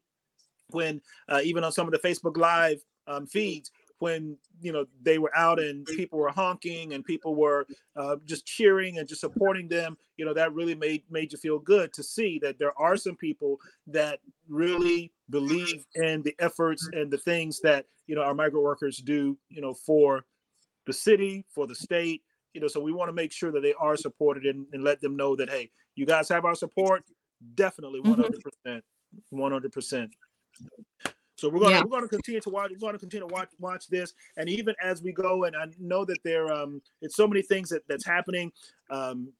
[0.69, 5.17] when uh, even on some of the facebook live um, feeds when you know they
[5.17, 9.67] were out and people were honking and people were uh, just cheering and just supporting
[9.67, 12.97] them you know that really made made you feel good to see that there are
[12.97, 18.33] some people that really believe in the efforts and the things that you know our
[18.33, 20.25] migrant workers do you know for
[20.87, 22.21] the city for the state
[22.53, 24.99] you know so we want to make sure that they are supported and, and let
[25.01, 27.03] them know that hey you guys have our support
[27.55, 28.31] definitely 100%
[28.65, 29.39] mm-hmm.
[29.39, 30.09] 100%
[31.35, 31.83] so we're gonna yeah.
[31.83, 32.71] we're gonna continue to watch.
[32.71, 36.05] We're gonna continue to watch watch this, and even as we go, and I know
[36.05, 38.51] that there um it's so many things that that's happening,
[38.89, 39.33] um,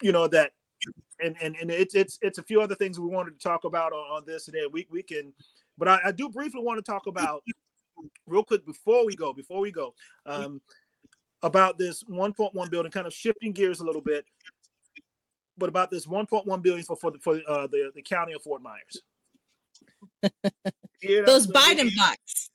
[0.00, 0.52] you know that,
[1.22, 3.92] and and and it's it's it's a few other things we wanted to talk about
[3.92, 4.62] on, on this today.
[4.70, 5.32] We we can,
[5.76, 7.42] but I, I do briefly want to talk about
[8.26, 9.94] real quick before we go before we go
[10.26, 10.60] um
[11.44, 14.24] about this 1.1 billion, kind of shifting gears a little bit,
[15.58, 18.62] but about this 1.1 billion for for the, for uh, the the county of Fort
[18.62, 19.02] Myers.
[21.02, 22.50] Know, Those Biden bucks.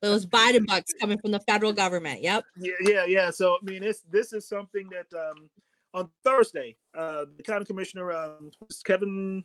[0.00, 2.22] Those Biden bucks coming from the federal government.
[2.22, 2.44] Yep.
[2.56, 3.30] Yeah, yeah, yeah.
[3.30, 5.48] So I mean, this this is something that um,
[5.94, 8.50] on Thursday, uh, the county commissioner um,
[8.84, 9.44] Kevin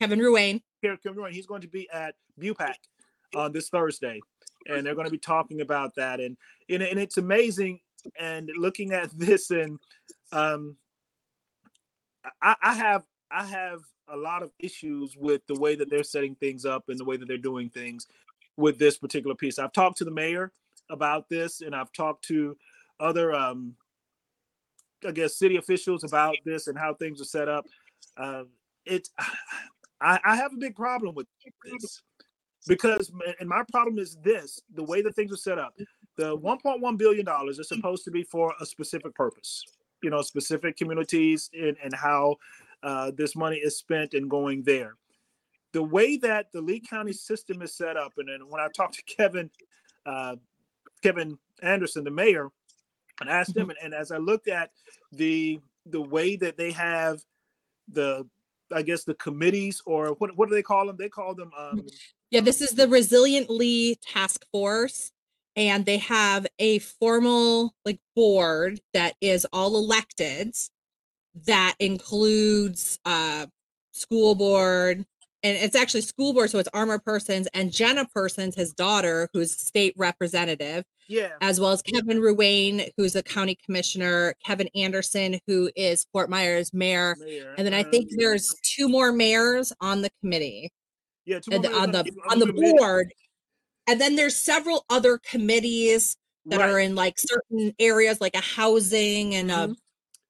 [0.00, 0.62] Kevin Ruane.
[0.82, 1.32] Kevin Ruane.
[1.32, 2.74] He's going to be at BUPAC
[3.34, 4.18] on this Thursday,
[4.66, 6.20] and they're going to be talking about that.
[6.20, 6.36] And
[6.68, 7.80] and, and it's amazing.
[8.18, 9.78] And looking at this, and
[10.32, 10.76] um,
[12.42, 13.80] I, I have I have
[14.10, 17.16] a lot of issues with the way that they're setting things up and the way
[17.16, 18.06] that they're doing things
[18.56, 19.58] with this particular piece.
[19.58, 20.52] I've talked to the mayor
[20.90, 22.56] about this, and I've talked to
[22.98, 23.74] other um,
[25.06, 27.66] I guess, city officials about this and how things are set up.
[28.84, 29.10] It's
[30.02, 31.26] I, I have a big problem with
[31.64, 32.02] this
[32.66, 35.74] because, and my problem is this: the way that things are set up.
[36.16, 39.64] The 1.1 billion dollars is supposed to be for a specific purpose.
[40.02, 42.36] You know, specific communities and, and how
[42.82, 44.96] uh, this money is spent and going there.
[45.72, 48.94] The way that the Lee County system is set up, and then when I talked
[48.94, 49.50] to Kevin,
[50.04, 50.36] uh,
[51.02, 52.48] Kevin Anderson, the mayor,
[53.20, 54.70] and asked him, and, and as I looked at
[55.12, 57.22] the the way that they have
[57.88, 58.26] the
[58.72, 60.96] I guess the committees or what what do they call them?
[60.96, 61.86] They call them um
[62.30, 65.12] yeah, this is the Resilient Lee Task Force
[65.56, 70.54] and they have a formal like board that is all elected
[71.46, 73.46] that includes uh
[73.92, 75.04] school board
[75.42, 79.52] and it's actually school board so it's armor persons and jenna persons his daughter who's
[79.52, 85.70] state representative yeah as well as kevin ruane who's a county commissioner kevin anderson who
[85.76, 87.54] is fort myers mayor, mayor.
[87.58, 90.70] and then i think uh, there's two more mayors on the committee
[91.24, 93.12] yeah on the on the, on the board
[93.86, 96.16] and then there's several other committees
[96.46, 96.70] that right.
[96.70, 99.72] are in like certain areas like a housing and mm-hmm.
[99.72, 99.74] a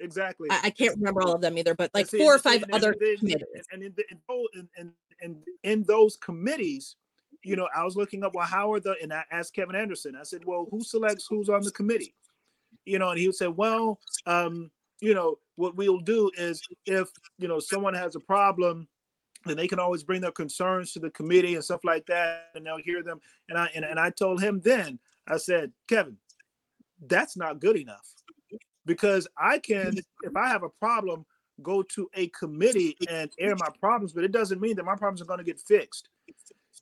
[0.00, 0.48] exactly.
[0.50, 2.74] I, I, can't remember all of them either, but like see, four or five and,
[2.74, 3.66] other and, committees.
[3.72, 4.92] And in, in, in,
[5.22, 6.96] in, in those committees,
[7.42, 10.16] you know, I was looking up, well, how are the, and I asked Kevin Anderson,
[10.16, 12.14] I said, well, who selects who's on the committee?
[12.84, 14.70] You know, and he would say, well, um,
[15.00, 18.88] you know, what we'll do is if, you know, someone has a problem,
[19.46, 22.66] then they can always bring their concerns to the committee and stuff like that, and
[22.66, 23.20] they'll hear them.
[23.48, 26.16] And I, and, and I told him then, I said, Kevin,
[27.06, 28.19] that's not good enough
[28.86, 31.24] because I can, if I have a problem,
[31.62, 35.20] go to a committee and air my problems, but it doesn't mean that my problems
[35.20, 36.08] are going to get fixed.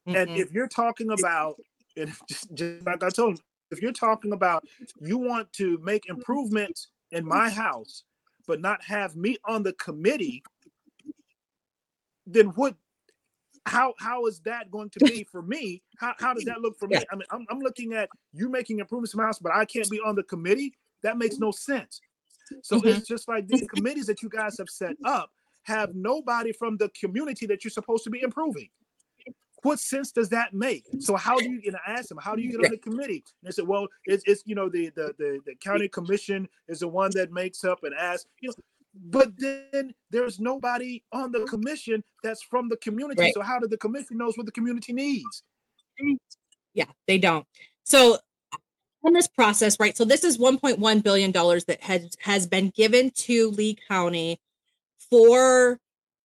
[0.06, 0.16] Mm-hmm.
[0.16, 1.56] And if you're talking about,
[1.96, 4.64] and just, just like I told him, if you're talking about
[5.00, 8.04] you want to make improvements in my house,
[8.46, 10.42] but not have me on the committee,
[12.26, 12.74] then what?
[13.66, 15.82] How how is that going to be for me?
[15.98, 16.96] How how does that look for me?
[16.96, 19.90] I mean, I'm, I'm looking at you making improvements in my house, but I can't
[19.90, 20.72] be on the committee.
[21.02, 22.00] That makes no sense.
[22.62, 22.88] So mm-hmm.
[22.88, 25.30] it's just like these committees that you guys have set up
[25.64, 28.68] have nobody from the community that you're supposed to be improving.
[29.62, 30.84] What sense does that make?
[31.00, 31.60] So how do you?
[31.66, 33.24] And I asked them, how do you get on the committee?
[33.42, 36.80] And they said, well, it's, it's you know the, the the the county commission is
[36.80, 38.26] the one that makes up and asks.
[38.40, 38.54] You know,
[39.10, 43.20] but then there's nobody on the commission that's from the community.
[43.20, 43.34] Right.
[43.34, 45.42] So how do the commission knows what the community needs?
[46.74, 47.44] Yeah, they don't.
[47.82, 48.18] So
[49.04, 49.96] in this process, right?
[49.96, 54.40] So this is 1.1 billion dollars that has has been given to Lee County
[55.10, 55.78] for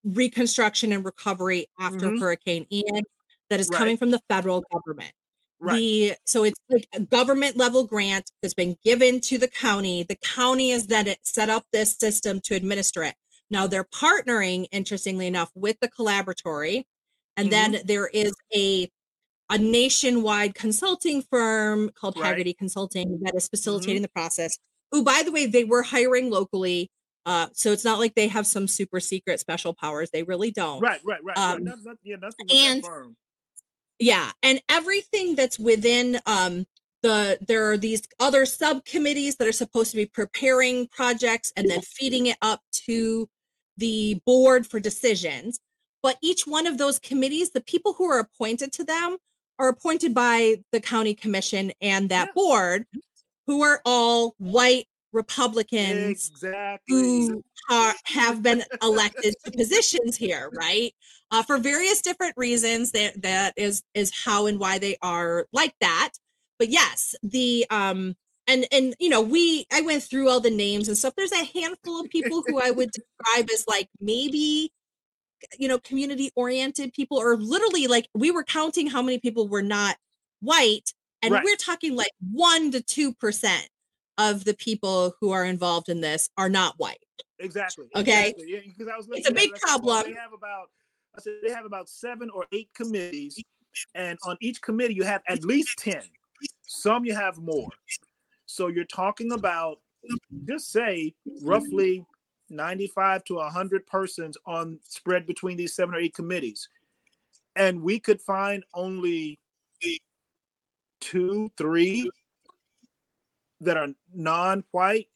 [0.04, 2.20] reconstruction and recovery after mm-hmm.
[2.20, 3.04] Hurricane Ian
[3.50, 3.78] that is right.
[3.78, 5.12] coming from the federal government.
[5.60, 5.78] Right.
[5.78, 10.04] The so it's like a government level grant that's been given to the county.
[10.04, 13.16] The county is then it set up this system to administer it.
[13.50, 16.84] Now they're partnering, interestingly enough, with the collaboratory,
[17.38, 17.74] and mm-hmm.
[17.74, 18.90] then there is a
[19.54, 22.36] a nationwide consulting firm called right.
[22.36, 24.02] Hagerty Consulting that is facilitating mm-hmm.
[24.04, 24.58] the process.
[24.92, 26.90] Who, by the way, they were hiring locally.
[27.26, 30.10] Uh, so it's not like they have some super secret special powers.
[30.12, 30.82] They really don't.
[30.82, 31.38] Right, right, right.
[31.38, 31.76] Um, right.
[31.84, 32.84] Not, yeah, nothing and
[34.00, 36.66] yeah, and everything that's within um,
[37.04, 41.82] the there are these other subcommittees that are supposed to be preparing projects and then
[41.82, 43.30] feeding it up to
[43.78, 45.60] the board for decisions.
[46.02, 49.18] But each one of those committees, the people who are appointed to them
[49.60, 52.34] are appointed by the county commission and that yeah.
[52.34, 52.86] board
[53.48, 56.96] who are all white Republicans exactly.
[57.28, 60.94] who are, have been elected to positions here, right?
[61.32, 62.92] Uh, for various different reasons.
[62.92, 66.12] That that is is how and why they are like that.
[66.60, 68.16] But yes, the um
[68.48, 71.14] and and you know we I went through all the names and stuff.
[71.16, 72.92] There's a handful of people who I would
[73.26, 74.72] describe as like maybe
[75.58, 79.62] you know community oriented people or literally like we were counting how many people were
[79.62, 79.98] not
[80.42, 81.44] white and right.
[81.44, 83.60] we're talking like 1 to 2%
[84.18, 87.04] of the people who are involved in this are not white
[87.40, 88.46] exactly okay exactly.
[88.48, 90.70] Yeah, because I was it's a big problem they have about
[91.18, 93.42] i said they have about seven or eight committees
[93.96, 96.02] and on each committee you have at least 10
[96.62, 97.70] some you have more
[98.46, 99.80] so you're talking about
[100.48, 102.06] just say roughly
[102.54, 106.70] 95 to 100 persons on spread between these seven or eight committees.
[107.56, 109.40] And we could find only
[111.00, 112.10] two three
[113.62, 115.08] that are non-white.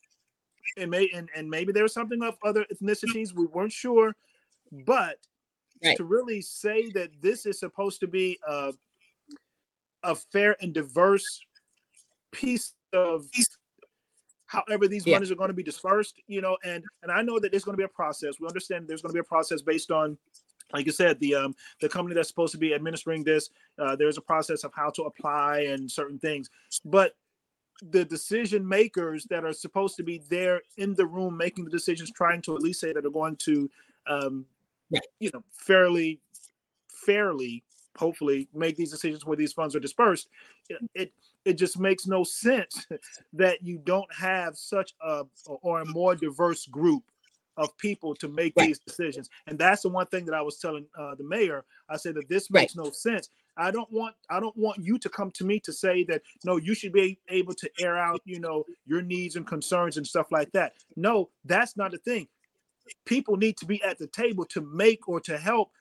[0.77, 4.15] And may and, and maybe there's something of other ethnicities we weren't sure.
[4.85, 5.17] But
[5.83, 5.95] right.
[5.97, 8.73] to really say that this is supposed to be a,
[10.03, 11.39] a fair and diverse
[12.31, 13.27] piece of
[14.47, 15.15] however these Yeah.
[15.15, 17.73] monies are going to be dispersed you know and and i know that there's going
[17.75, 18.39] to be a process.
[18.39, 20.17] We understand there's going to be a process based on
[20.73, 24.17] like you said the um the company that's supposed to be administering this uh, there's
[24.17, 26.49] a process of how to apply and certain things.
[26.83, 27.15] But
[27.81, 32.11] the decision makers that are supposed to be there in the room making the decisions
[32.11, 33.69] trying to at least say that are going to
[34.07, 34.45] um
[35.19, 36.19] you know fairly
[36.89, 37.63] fairly
[37.97, 40.27] hopefully make these decisions where these funds are dispersed
[40.69, 41.13] it it,
[41.47, 42.85] it just makes no sense
[43.33, 47.03] that you don't have such a or a more diverse group
[47.57, 48.67] of people to make Right.
[48.67, 49.29] these decisions.
[49.47, 51.65] And that's the one thing that i was telling uh, the mayor.
[51.89, 52.61] I said that this Right.
[52.61, 53.29] makes no sense.
[53.57, 56.57] I don't want i don't want you to come to me to say that no
[56.57, 60.27] you should be able to air out you know your needs and concerns and stuff
[60.31, 60.73] like that.
[60.95, 62.27] No that's not the thing.
[63.05, 65.71] People need to be at the table to make or to help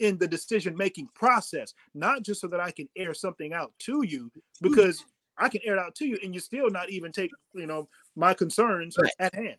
[0.00, 4.02] in the decision making process not just so that i can air something out to
[4.04, 4.30] you
[4.60, 5.04] because
[5.38, 7.88] i can air it out to you and you still not even take you know
[8.16, 9.12] my concerns Right.
[9.18, 9.56] at hand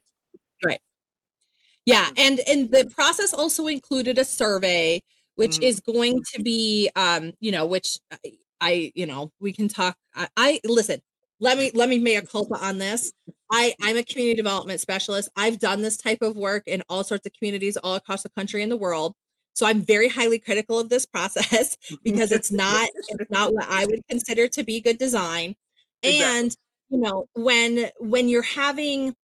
[0.64, 0.80] Right.
[1.86, 5.02] Yeah, and and the process also included a survey,
[5.36, 5.64] which Mhm.
[5.64, 8.18] is going to be, um, you know, which I,
[8.62, 9.98] I you know, we can talk.
[10.16, 11.02] I, I listen.
[11.40, 13.12] Let me let me make a culpa on this.
[13.52, 15.30] I I'm a community development specialist.
[15.36, 18.64] I've done this type of work in all sorts of communities all across the country
[18.64, 19.14] and the world.
[19.56, 21.96] So I'm very highly critical of this process mm-hmm.
[22.04, 25.56] because it's not it's not what I would consider to be good design.
[26.04, 26.40] Exactly.
[26.40, 26.56] And
[26.90, 29.16] you know, when when you're having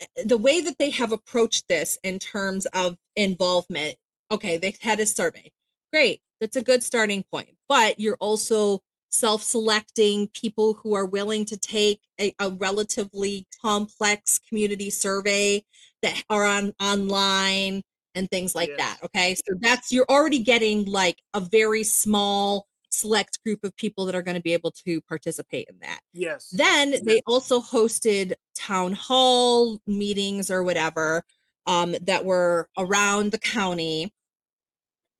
[0.00, 3.96] eh, the way that they have approached this in terms of involvement
[4.30, 5.52] okay they had a survey
[5.92, 11.56] great that's a good starting point but you're also self-selecting people who are willing to
[11.58, 15.62] take a, a relatively complex community survey
[16.00, 17.82] that are on online
[18.14, 18.78] and things like Yes.
[18.78, 24.04] that okay so that's you're already getting like a very small select group of people
[24.06, 28.34] that are going to be able to participate in that yes then they also hosted
[28.54, 31.24] town hall meetings or whatever
[31.66, 34.12] um, that were around the county.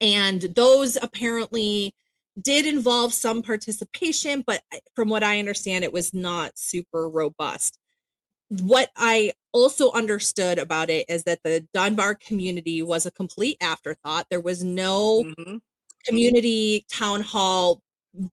[0.01, 1.95] And those apparently
[2.41, 4.63] did involve some participation, but
[4.95, 7.79] from what I understand, it was not super robust.
[8.49, 14.27] What I also understood about it is that the Dunbar community was a complete afterthought.
[14.31, 15.61] There was no Mhm.
[16.05, 17.83] community town hall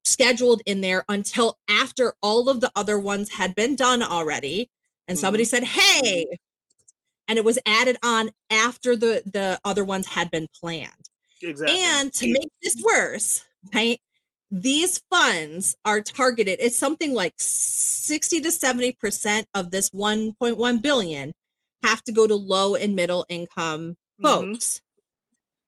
[0.04, 4.70] scheduled in there until after all of the other ones had been done already
[5.08, 6.26] and somebody said hey
[7.28, 11.10] and it was added on after the the other ones had been planned
[11.42, 14.02] exactly and to make this worse right
[14.52, 21.32] these funds are targeted it's something like 60 to 70 percent of this 1.1 billion
[21.84, 24.24] have to go to low and middle income Mhm.
[24.24, 24.82] folks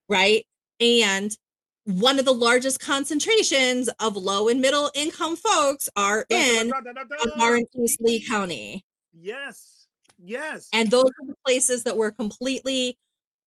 [0.09, 0.45] right
[0.79, 1.37] and
[1.85, 6.91] one of the largest concentrations of low and middle income folks are in Da, da,
[6.93, 7.57] da, da, da.
[7.83, 8.83] East Lee County.
[9.13, 9.87] yes
[10.23, 12.97] yes And those are the places that were completely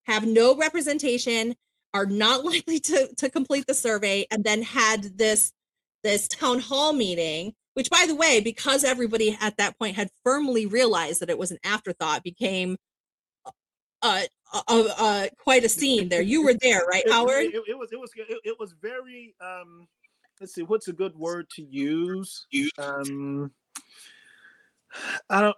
[0.07, 1.55] have no representation,
[1.95, 5.53] are not likely to, to complete the survey, and then had this
[6.03, 10.67] this town hall meeting, which by the way, because everybody at that point had firmly
[10.67, 12.77] realized that it was an afterthought, became
[14.03, 14.21] uh,
[14.53, 16.21] uh, uh, uh, quite a scene there.
[16.21, 17.47] You were there, right, It- Howard?
[17.47, 19.89] It, it was it was it, it was very um
[20.41, 22.47] let's see what's a good word to use
[22.79, 23.51] um
[25.31, 25.57] I don't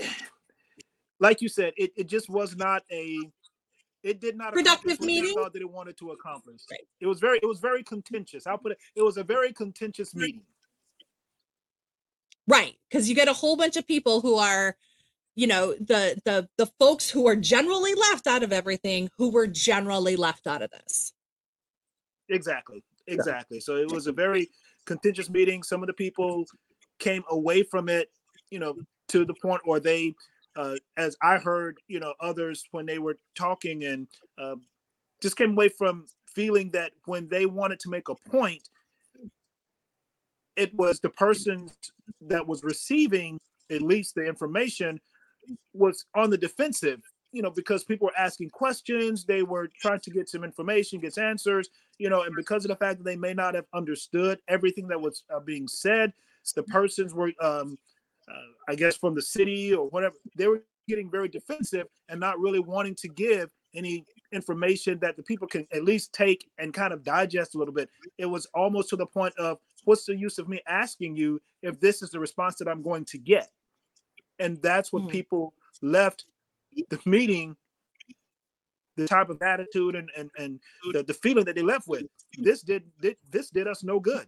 [1.20, 3.18] like you said it, it just was not a
[4.02, 5.34] it did not Productive what meeting?
[5.34, 6.62] thought that it wanted to accomplish.
[6.70, 6.80] Right.
[7.00, 8.46] It was very it was very contentious.
[8.46, 10.42] I'll put it it was a very contentious meeting.
[12.46, 14.74] Right, because you get a whole bunch of people who are,
[15.36, 19.46] you know, the the the folks who are generally left out of everything, who were
[19.46, 21.12] generally left out of this.
[22.30, 22.82] Exactly.
[23.06, 23.60] Exactly.
[23.60, 24.48] So it was a very
[24.86, 25.62] contentious meeting.
[25.62, 26.44] Some of the people
[26.98, 28.08] came away from it,
[28.50, 28.76] you know,
[29.08, 30.14] to the point where they,
[30.58, 34.56] uh, as I heard, you know, others when they were talking and uh,
[35.22, 38.68] just came away from feeling that when they wanted to make a point,
[40.56, 41.70] it was the person
[42.22, 43.38] that was receiving
[43.70, 45.00] at least the information
[45.72, 47.00] was on the defensive
[47.32, 51.16] you know because people were asking questions they were trying to get some information get
[51.18, 54.88] answers you know and because of the fact that they may not have understood everything
[54.88, 56.12] that was uh, being said
[56.56, 57.78] the persons were um
[58.68, 60.14] i guess from the city or whatever.
[60.36, 65.22] They were getting very defensive and not really wanting to give any information that the
[65.22, 67.90] people can at least take and kind of digest a little bit.
[68.18, 71.78] It was almost to the point of what's the use of me asking you if
[71.80, 73.50] this is the response that i'm going to get?
[74.38, 75.10] And that's what Mhm.
[75.10, 76.24] people left
[76.90, 77.56] the meeting
[78.96, 80.60] the type of attitude and and, and
[80.92, 82.04] the, the feeling that they left with.
[82.38, 84.26] This did, did this did us no good.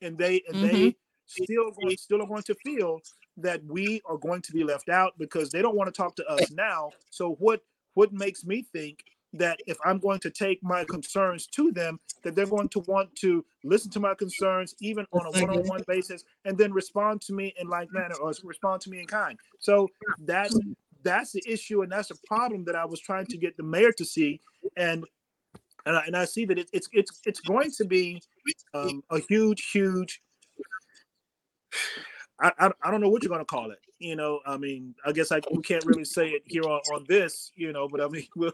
[0.00, 0.96] And they and they
[1.26, 3.00] still going, still are going to feel
[3.38, 6.26] that we are going to be left out because they don't want to talk to
[6.26, 6.90] us now.
[7.10, 7.62] So what
[7.94, 9.04] what makes me think
[9.34, 13.14] that if I'm going to take my concerns to them, that they're going to want
[13.16, 17.54] to listen to my concerns, even on a one-on-one basis, and then respond to me
[17.58, 19.38] in like manner or respond to me in kind.
[19.58, 20.58] So that's
[21.02, 23.92] that's the issue, and that's a problem that I was trying to get the mayor
[23.92, 24.40] to see,
[24.76, 25.04] and
[25.86, 28.22] and I, and I see that it, it's it's it's going to be
[28.74, 30.20] um, a huge, huge.
[32.40, 33.78] I, I, I don't know what you're to call it.
[33.98, 37.04] You know, I mean, I guess I we can't really say it here on, on
[37.08, 38.52] this, you know, but I mean, we'll,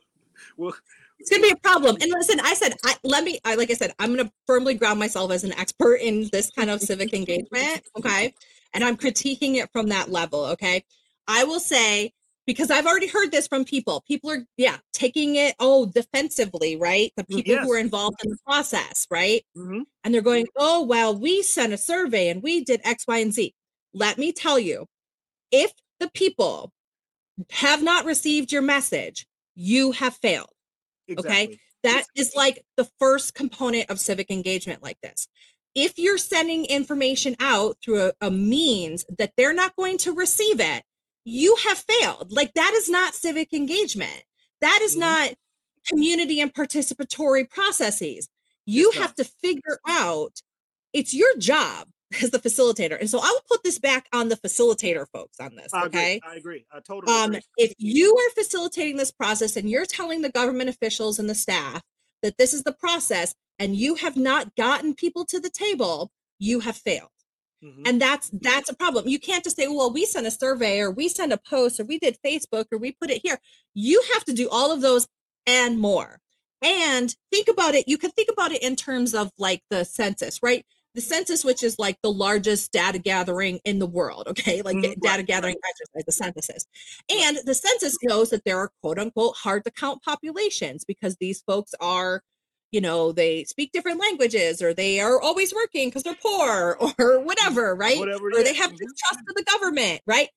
[0.56, 0.74] we'll
[1.18, 1.96] it's gonna be a problem.
[2.00, 4.98] And listen, I said, I, let me, I, like I said, I'm gonna firmly ground
[4.98, 7.82] myself as an expert in this kind of civic engagement.
[7.96, 8.34] Okay,
[8.74, 10.44] and I'm critiquing it from that level.
[10.46, 10.84] Okay,
[11.26, 12.12] I will say
[12.48, 14.02] because I've already heard this from people.
[14.08, 17.12] People are, yeah, taking it, oh, defensively, right?
[17.14, 17.62] The people yes.
[17.62, 19.44] who are involved in the process, right?
[19.54, 19.82] Mm-hmm.
[20.02, 23.34] And they're going, oh, well, we sent a survey and we did X, Y, and
[23.34, 23.52] Z.
[23.92, 24.86] Let me tell you,
[25.52, 26.72] if the people
[27.50, 30.48] have not received your message, you have failed.
[31.06, 31.44] Exactly.
[31.48, 31.58] Okay.
[31.84, 35.28] That is like the first component of civic engagement like this.
[35.74, 40.60] If you're sending information out through a, a means that they're not going to receive
[40.60, 40.82] it,
[41.28, 42.32] you have failed.
[42.32, 44.24] Like that is not civic engagement.
[44.60, 45.00] That is mm-hmm.
[45.00, 45.34] not
[45.86, 48.28] community and participatory processes.
[48.66, 50.42] You have to figure out
[50.92, 51.88] it's your job
[52.22, 52.98] as the facilitator.
[52.98, 55.72] And so I will put this back on the facilitator folks on this.
[55.72, 56.16] I okay.
[56.16, 56.30] Agree.
[56.30, 56.66] I agree.
[56.72, 57.42] I totally um, agree.
[57.58, 61.82] If you are facilitating this process and you're telling the government officials and the staff
[62.22, 66.60] that this is the process and you have not gotten people to the table, you
[66.60, 67.10] have failed.
[67.62, 67.82] Mm-hmm.
[67.86, 69.08] And that's that's a problem.
[69.08, 71.84] You can't just say, well, we sent a survey or we sent a post or
[71.84, 73.38] we did Facebook or we put it here.
[73.74, 75.08] You have to do all of those
[75.46, 76.20] and more.
[76.62, 77.88] And think about it.
[77.88, 80.64] You can think about it in terms of like the census, right?
[80.94, 84.62] The census, which is like the largest data gathering in the world, okay?
[84.64, 85.00] Like mm-hmm.
[85.00, 86.66] data gathering exercise, the census.
[87.10, 91.42] And the census knows that there are quote unquote hard to count populations because these
[91.42, 92.22] folks are
[92.70, 97.20] you know they speak different languages or they are always working because they're poor or
[97.20, 97.98] whatever right?
[97.98, 100.28] whatever, or they have distrust of the government right?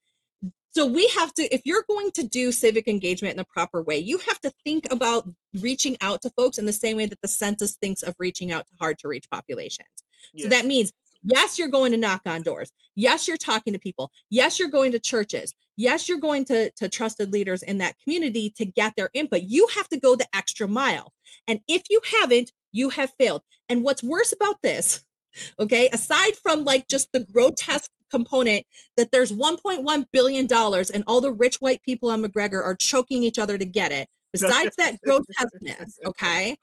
[0.74, 3.98] So we have to if you're going to do civic engagement in the proper way
[3.98, 5.30] you have to think about
[5.60, 8.68] reaching out to folks in the same way that the census thinks of reaching out
[8.68, 9.88] to hard to reach populations.
[10.34, 10.44] Yes.
[10.44, 10.92] so that means
[11.24, 12.72] yes you're going to knock on doors.
[12.96, 14.12] Yes you're talking to people.
[14.30, 18.50] Yes you're going to churches yes you're going to, to trusted leaders in that community
[18.58, 19.42] to get their input.
[19.44, 21.14] You have to go the extra mile.
[21.48, 23.42] And if you haven't you have failed.
[23.68, 25.04] And what's worse about this
[25.60, 28.66] okay aside from like just the grotesque component
[28.98, 33.24] that there's 1.1 billion dollars and all the rich white people on mcgregor are choking
[33.24, 36.58] each other to get it besides that grotesqueness okay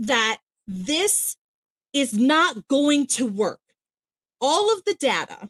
[0.00, 1.36] that this
[1.92, 3.60] is not going to work.
[4.40, 5.48] All of the data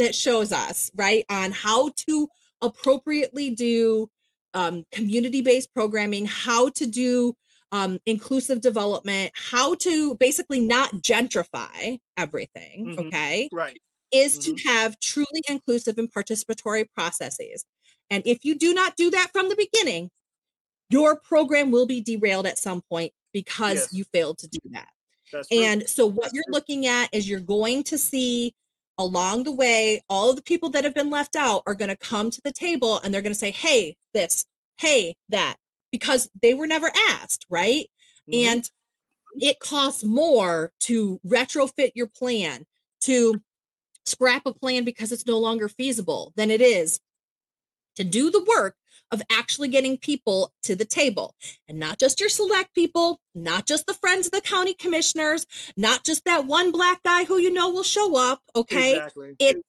[0.00, 2.28] that shows us, right, on how to
[2.60, 4.10] appropriately do
[4.54, 7.34] um, community based programming, how to do
[7.72, 13.06] um, inclusive development, how to basically not gentrify everything, mm-hmm.
[13.06, 13.48] okay?
[13.52, 13.78] Right.
[14.12, 14.56] Is mm-hmm.
[14.56, 17.64] to have truly inclusive and participatory processes.
[18.10, 20.10] And if you do not do that from the beginning,
[20.88, 23.92] your program will be derailed at some point because yes.
[23.92, 24.88] you failed to do that.
[25.52, 26.54] and so, what That's you're true.
[26.54, 28.52] looking at is you're going to see
[29.00, 31.96] along the way, all of the people that have been left out are going to
[31.96, 34.44] come to the table and they're going to say, hey, this,
[34.78, 35.56] hey, that,
[35.90, 37.86] because they were never asked, right?
[38.30, 38.48] Mm-hmm.
[38.48, 38.70] And
[39.36, 42.66] it costs more to retrofit your plan,
[43.02, 43.40] to
[44.06, 47.00] scrap a plan because it's no longer feasible than it is
[47.96, 48.76] to do the work
[49.12, 51.34] of actually getting people to the table
[51.68, 55.46] and not just your select people, not just the friends of the county commissioners,
[55.76, 58.40] not just that one black guy who you know will show up.
[58.54, 58.92] Okay.
[58.92, 59.36] Exactly.
[59.38, 59.60] It's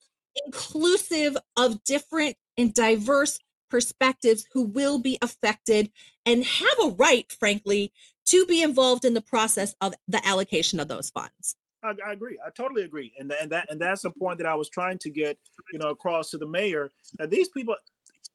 [0.46, 3.40] inclusive of different and diverse
[3.70, 5.92] perspectives who will be affected
[6.26, 7.92] and have a right, frankly,
[8.26, 11.56] to be involved in the process of the allocation of those funds.
[11.84, 12.38] I, I, agree.
[12.46, 15.10] I totally agree, and and that and that's the point that I was trying to
[15.10, 15.40] get,
[15.74, 16.92] you know, across to the mayor.
[17.18, 17.76] That these people,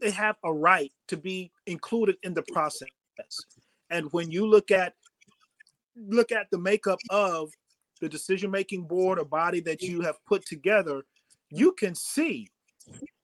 [0.00, 2.88] they have a right to be included in the process.
[3.90, 4.94] And when you look at
[5.96, 7.50] look at the makeup of
[8.00, 11.02] the decision making board or body that you have put together,
[11.50, 12.48] you can see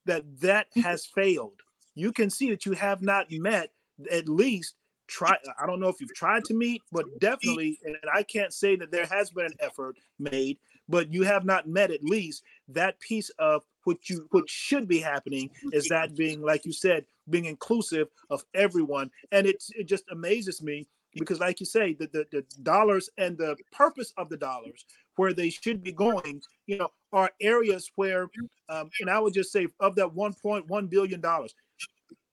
[0.07, 1.61] that that has failed.
[1.95, 3.71] You can see that you have not met
[4.11, 4.75] at least
[5.09, 8.77] try I don't know if you've tried to meet, but definitely and I can't say
[8.77, 10.59] that there has been an effort made,
[10.93, 15.01] but you have not met at least that piece of what you what should be
[15.01, 19.11] happening is that being like you said being inclusive of everyone.
[19.31, 23.37] And it, it just amazes me because like you say the, the, the dollars and
[23.37, 24.85] the purpose of the dollars
[25.17, 28.29] where they should be going, you know, are areas where,
[28.71, 31.55] um, and I would just say of that 1.1 billion dollars,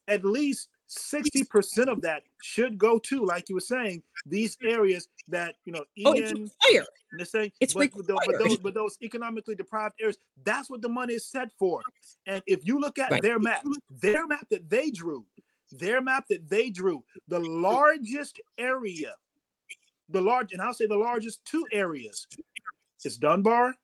[0.07, 5.55] at least 60% of that should go to, like you were saying, these areas that,
[5.65, 6.87] you know, Ian, oh, it's required.
[7.17, 8.19] They're saying, it's but, required.
[8.25, 11.81] but, those, but those economically deprived areas, that's what the money is set for.
[12.25, 13.21] And if you look at right.
[13.21, 13.63] their map,
[14.01, 15.25] their map that they drew,
[15.71, 19.13] their map that they drew, the largest area,
[20.09, 22.25] the large, and I'll say the largest two areas
[23.05, 23.75] is Dunbar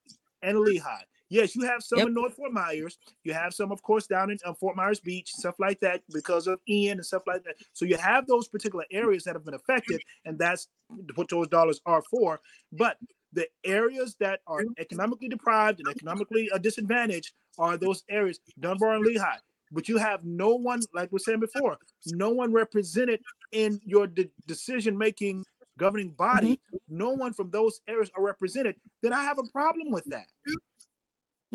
[0.41, 1.03] and Lehigh.
[1.30, 2.07] Yes, you have some yep.
[2.09, 2.97] in North Fort Myers.
[3.23, 6.47] You have some, of course, down in uh, Fort Myers Beach, stuff like that, because
[6.47, 7.55] of Ian and stuff like that.
[7.73, 10.67] So you have those particular areas that have been affected, and that's
[11.15, 12.41] what those dollars are for.
[12.71, 12.97] But
[13.34, 19.05] the areas that are economically deprived and economically uh, disadvantaged are those areas, Dunbar and
[19.05, 19.38] Lehigh.
[19.71, 23.19] But you have no one, like we are saying before, no one represented
[23.51, 25.43] in your de- decision making
[25.78, 26.53] governing body.
[26.53, 26.97] Mm-hmm.
[26.97, 28.76] No one from those areas are represented.
[29.01, 30.28] Then I have a problem with that.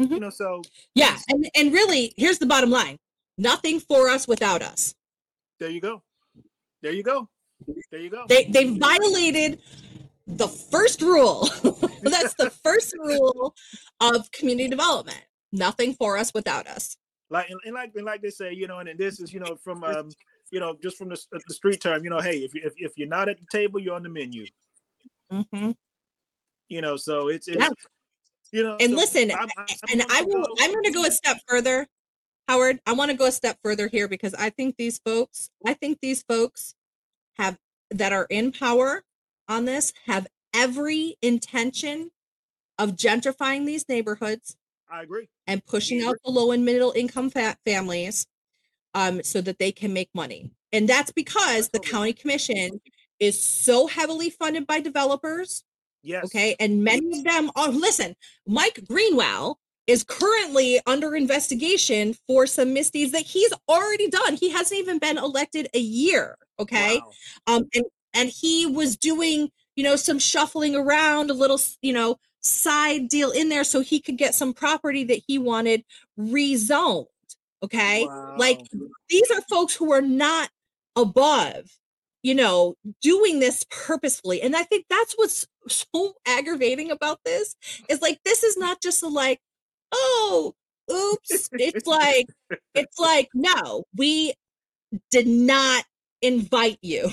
[0.01, 0.15] Mm-hmm.
[0.15, 0.63] You know, so
[0.95, 2.99] yeah, and and really, here's the bottom line:
[3.37, 4.95] nothing for us without us.
[5.59, 6.03] There you go.
[6.83, 7.29] There you go.
[7.91, 8.25] There you go.
[8.27, 9.61] They they violated
[10.27, 11.49] the first rule.
[12.03, 13.55] That's the first rule
[14.01, 15.23] of community development.
[15.53, 16.97] Nothing for us without us.
[17.29, 19.41] Like and, and like and like they say, you know, and, and this is you
[19.41, 20.09] know from um
[20.51, 22.93] you know just from the, the street term, you know, hey, if you if, if
[22.97, 24.47] you're not at the table, you're on the menu.
[25.31, 25.73] Mm-hmm.
[26.69, 27.69] You know, so it's it's yeah.
[28.53, 30.43] You know, and so listen, I'm, I'm, and I will.
[30.43, 30.55] Go.
[30.61, 31.87] I'm going to go a step further,
[32.49, 32.81] Howard.
[32.87, 35.99] I want to go a step further here because I think these folks, I think
[36.01, 36.75] these folks
[37.39, 37.59] have
[37.91, 39.05] that are in power
[39.49, 42.11] on this have every intention
[42.79, 44.57] of gentrifying these neighborhoods.
[44.91, 45.29] I agree.
[45.47, 48.27] And pushing out the low and middle income fa- families
[48.95, 50.51] um, so that they can make money.
[50.73, 52.81] And that's because the county commission
[53.19, 55.65] is so heavily funded by developers
[56.03, 56.25] Yes.
[56.25, 56.57] Okay.
[56.59, 58.15] And many of them are, listen,
[58.47, 64.37] Mike Greenwell is currently under investigation for some misdeeds that he's already done.
[64.37, 66.37] He hasn't even been elected a year.
[66.59, 66.99] Okay.
[66.99, 67.57] Wow.
[67.57, 67.85] Um, and,
[68.15, 73.31] and he was doing, you know, some shuffling around a little, you know, side deal
[73.31, 75.85] in there so he could get some property that he wanted
[76.19, 77.07] rezoned.
[77.63, 78.07] Okay.
[78.07, 78.37] Wow.
[78.39, 78.61] Like
[79.09, 80.51] these are folks who are not
[80.97, 81.71] above
[82.23, 84.43] you know, doing this purposefully.
[84.43, 87.57] And I think that's what's so aggravating about this
[87.89, 89.41] is like, this is not just a like,
[89.93, 90.55] oh,
[90.91, 91.49] oops.
[91.53, 92.27] It's like,
[92.75, 94.35] it's like, no, we
[95.11, 95.85] did not
[96.23, 97.11] invite you.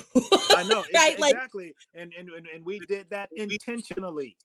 [0.55, 1.15] I know, right?
[1.17, 1.65] exactly.
[1.65, 4.35] Like, and, and, and we did that intentionally.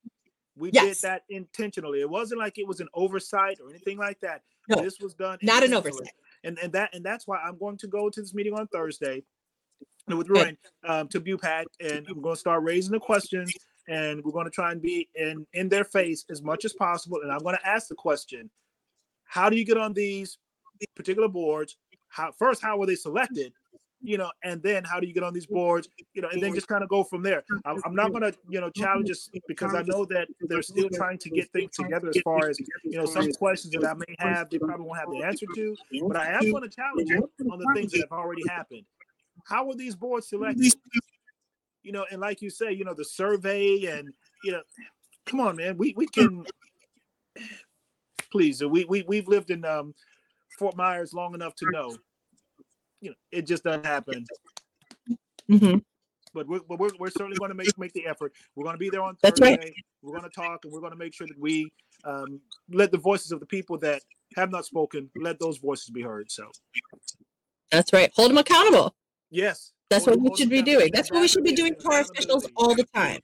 [0.56, 1.00] We yes.
[1.00, 2.00] did that intentionally.
[2.00, 4.42] It wasn't like it was an oversight or anything like that.
[4.68, 6.12] No, this was done not an oversight.
[6.44, 9.22] And and that and that's why I'm going to go to this meeting on Thursday
[10.08, 10.56] with Ruane
[10.86, 13.52] um, to BUPAC, and I'm going to start raising the questions,
[13.88, 17.20] and we're going to try and be in in their face as much as possible.
[17.22, 18.50] And I'm going to ask the question:
[19.24, 20.38] How do you get on these
[20.94, 21.76] particular boards?
[22.08, 23.52] How first, how were they selected?
[24.04, 25.88] You know, and then how do you get on these boards?
[26.12, 27.44] You know, and then just kind of go from there.
[27.64, 30.88] I'm, I'm not going to, you know, challenge us because I know that they're still
[30.92, 34.16] trying to get things together as far as, you know, some questions that I may
[34.18, 35.76] have, they probably won't have the answer to.
[36.08, 38.82] But I am going to challenge you on the things that have already happened
[39.44, 40.74] how were these boards selected?
[41.82, 44.12] You know, and like you say, you know, the survey and
[44.44, 44.62] you know,
[45.26, 46.44] come on, man, we we can
[48.30, 48.62] please.
[48.62, 49.94] We we we've lived in um,
[50.58, 51.96] Fort Myers long enough to know,
[53.00, 54.24] you know, it just doesn't happen.
[55.50, 55.78] Mm-hmm.
[56.34, 58.32] But we're, but we're, we're certainly going to make make the effort.
[58.56, 59.56] We're going to be there on That's Thursday.
[59.56, 59.74] Right.
[60.02, 61.70] We're going to talk, and we're going to make sure that we
[62.04, 64.02] um, let the voices of the people that
[64.36, 66.30] have not spoken let those voices be heard.
[66.30, 66.50] So
[67.70, 68.10] that's right.
[68.16, 68.94] Hold them accountable.
[69.32, 69.72] Yes.
[69.90, 70.90] That's what we should be doing.
[70.92, 73.20] That's what we should be doing for our officials all the time.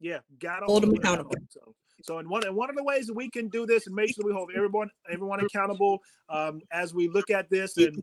[0.00, 1.34] Yeah, got hold them accountable.
[1.50, 3.94] So, so in one and one of the ways that we can do this and
[3.94, 5.98] make sure we hold everyone everyone accountable
[6.28, 8.02] um, as we look at this and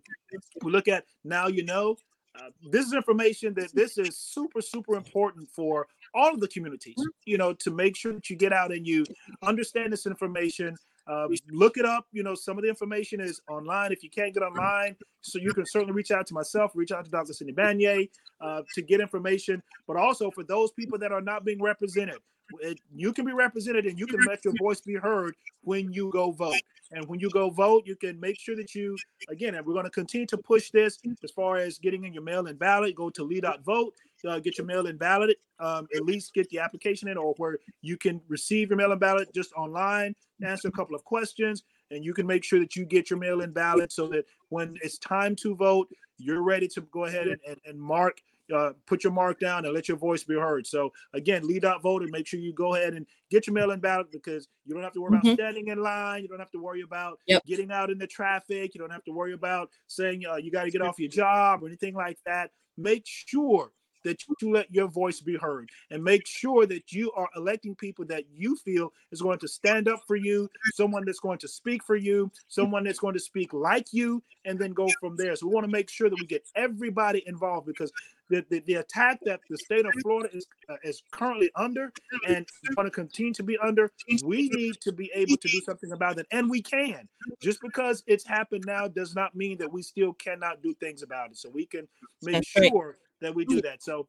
[0.63, 1.95] we look at now you know
[2.37, 7.01] uh, this is information that this is super super important for all of the communities
[7.25, 9.05] you know to make sure that you get out and you
[9.43, 10.75] understand this information
[11.07, 12.07] uh, look it up.
[12.11, 13.91] You know, some of the information is online.
[13.91, 17.05] If you can't get online, so you can certainly reach out to myself, reach out
[17.05, 17.33] to Dr.
[17.33, 18.09] Cindy Banyai
[18.41, 19.61] uh, to get information.
[19.87, 22.17] But also for those people that are not being represented,
[22.59, 26.11] it, you can be represented and you can let your voice be heard when you
[26.11, 26.61] go vote.
[26.91, 28.95] And when you go vote, you can make sure that you,
[29.29, 32.23] again, and we're going to continue to push this as far as getting in your
[32.23, 32.95] mail in ballot.
[32.95, 33.93] Go to lee.vote,
[34.27, 37.57] uh, get your mail in ballot, um, at least get the application in, or where
[37.81, 42.03] you can receive your mail in ballot just online, answer a couple of questions, and
[42.03, 44.97] you can make sure that you get your mail in ballot so that when it's
[44.97, 45.87] time to vote,
[46.17, 48.21] you're ready to go ahead and, and, and mark
[48.53, 50.67] uh, put your mark down and let your voice be heard.
[50.67, 54.47] So again, lee.vote and make sure you go ahead and get your mail-in ballot because
[54.65, 55.27] you don't have to worry mm-hmm.
[55.29, 56.21] about standing in line.
[56.21, 57.43] You don't have to worry about yep.
[57.45, 58.73] getting out in the traffic.
[58.73, 61.63] You don't have to worry about saying uh, you got to get off your job
[61.63, 62.51] or anything like that.
[62.77, 63.71] Make sure
[64.05, 68.05] that you let your voice be heard and make sure that you are electing people
[68.05, 71.83] that you feel is going to stand up for you, someone that's going to speak
[71.83, 75.35] for you, someone that's going to speak like you, and then go from there.
[75.35, 77.91] So we want to make sure that we get everybody involved because
[78.29, 81.91] the, the, the attack that the state of Florida is uh, is currently under
[82.27, 83.91] and going to continue to be under,
[84.23, 87.07] we need to be able to do something about it, and we can.
[87.41, 91.31] Just because it's happened now does not mean that we still cannot do things about
[91.31, 91.37] it.
[91.37, 91.87] So we can
[92.23, 93.83] make sure that we do that.
[93.83, 94.07] So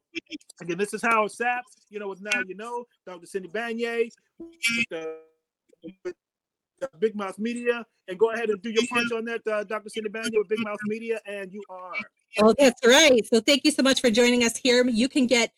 [0.61, 3.25] again, this is Howard Sapp, you know, with Now You Know, Dr.
[3.25, 3.49] Cindy
[6.03, 6.15] with,
[6.99, 7.83] Big Mouth Media.
[8.07, 9.89] And go ahead and do your punch on that, uh, Dr.
[9.89, 11.93] Cindy Banyai with Big Mouth Media, and you are.
[12.39, 13.25] Oh, that's right.
[13.25, 14.87] So thank you so much for joining us here.
[14.87, 15.51] You can get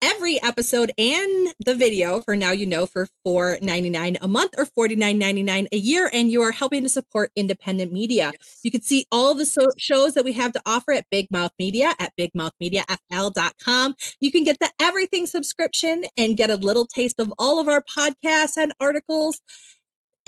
[0.00, 5.68] every episode and the video for now you know for $4.99 a month or $49.99
[5.72, 8.60] a year and you are helping to support independent media yes.
[8.62, 11.52] you can see all the so- shows that we have to offer at big mouth
[11.58, 17.32] media at bigmouthmediafl.com you can get the everything subscription and get a little taste of
[17.38, 19.40] all of our podcasts and articles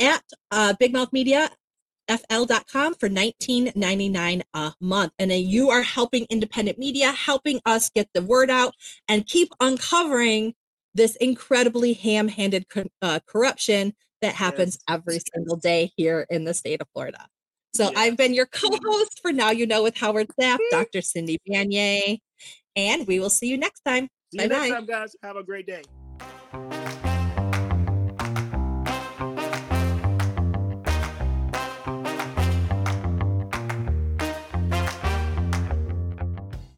[0.00, 1.50] at uh, big mouth media
[2.10, 5.12] fl.com for $19.99 a month.
[5.18, 8.74] And then you are helping independent media, helping us get the word out
[9.08, 10.54] and keep uncovering
[10.94, 12.66] this incredibly ham handed
[13.02, 14.96] uh, corruption that happens yes.
[14.96, 17.26] every single day here in the state of Florida.
[17.74, 21.00] So I've been your co host for Now You Know with Howard Sapp, Dr.
[21.00, 22.18] Cindy Banyai,
[22.76, 24.08] and we will see you next time.
[24.32, 25.16] You bye guys.
[25.22, 25.82] Have a great day.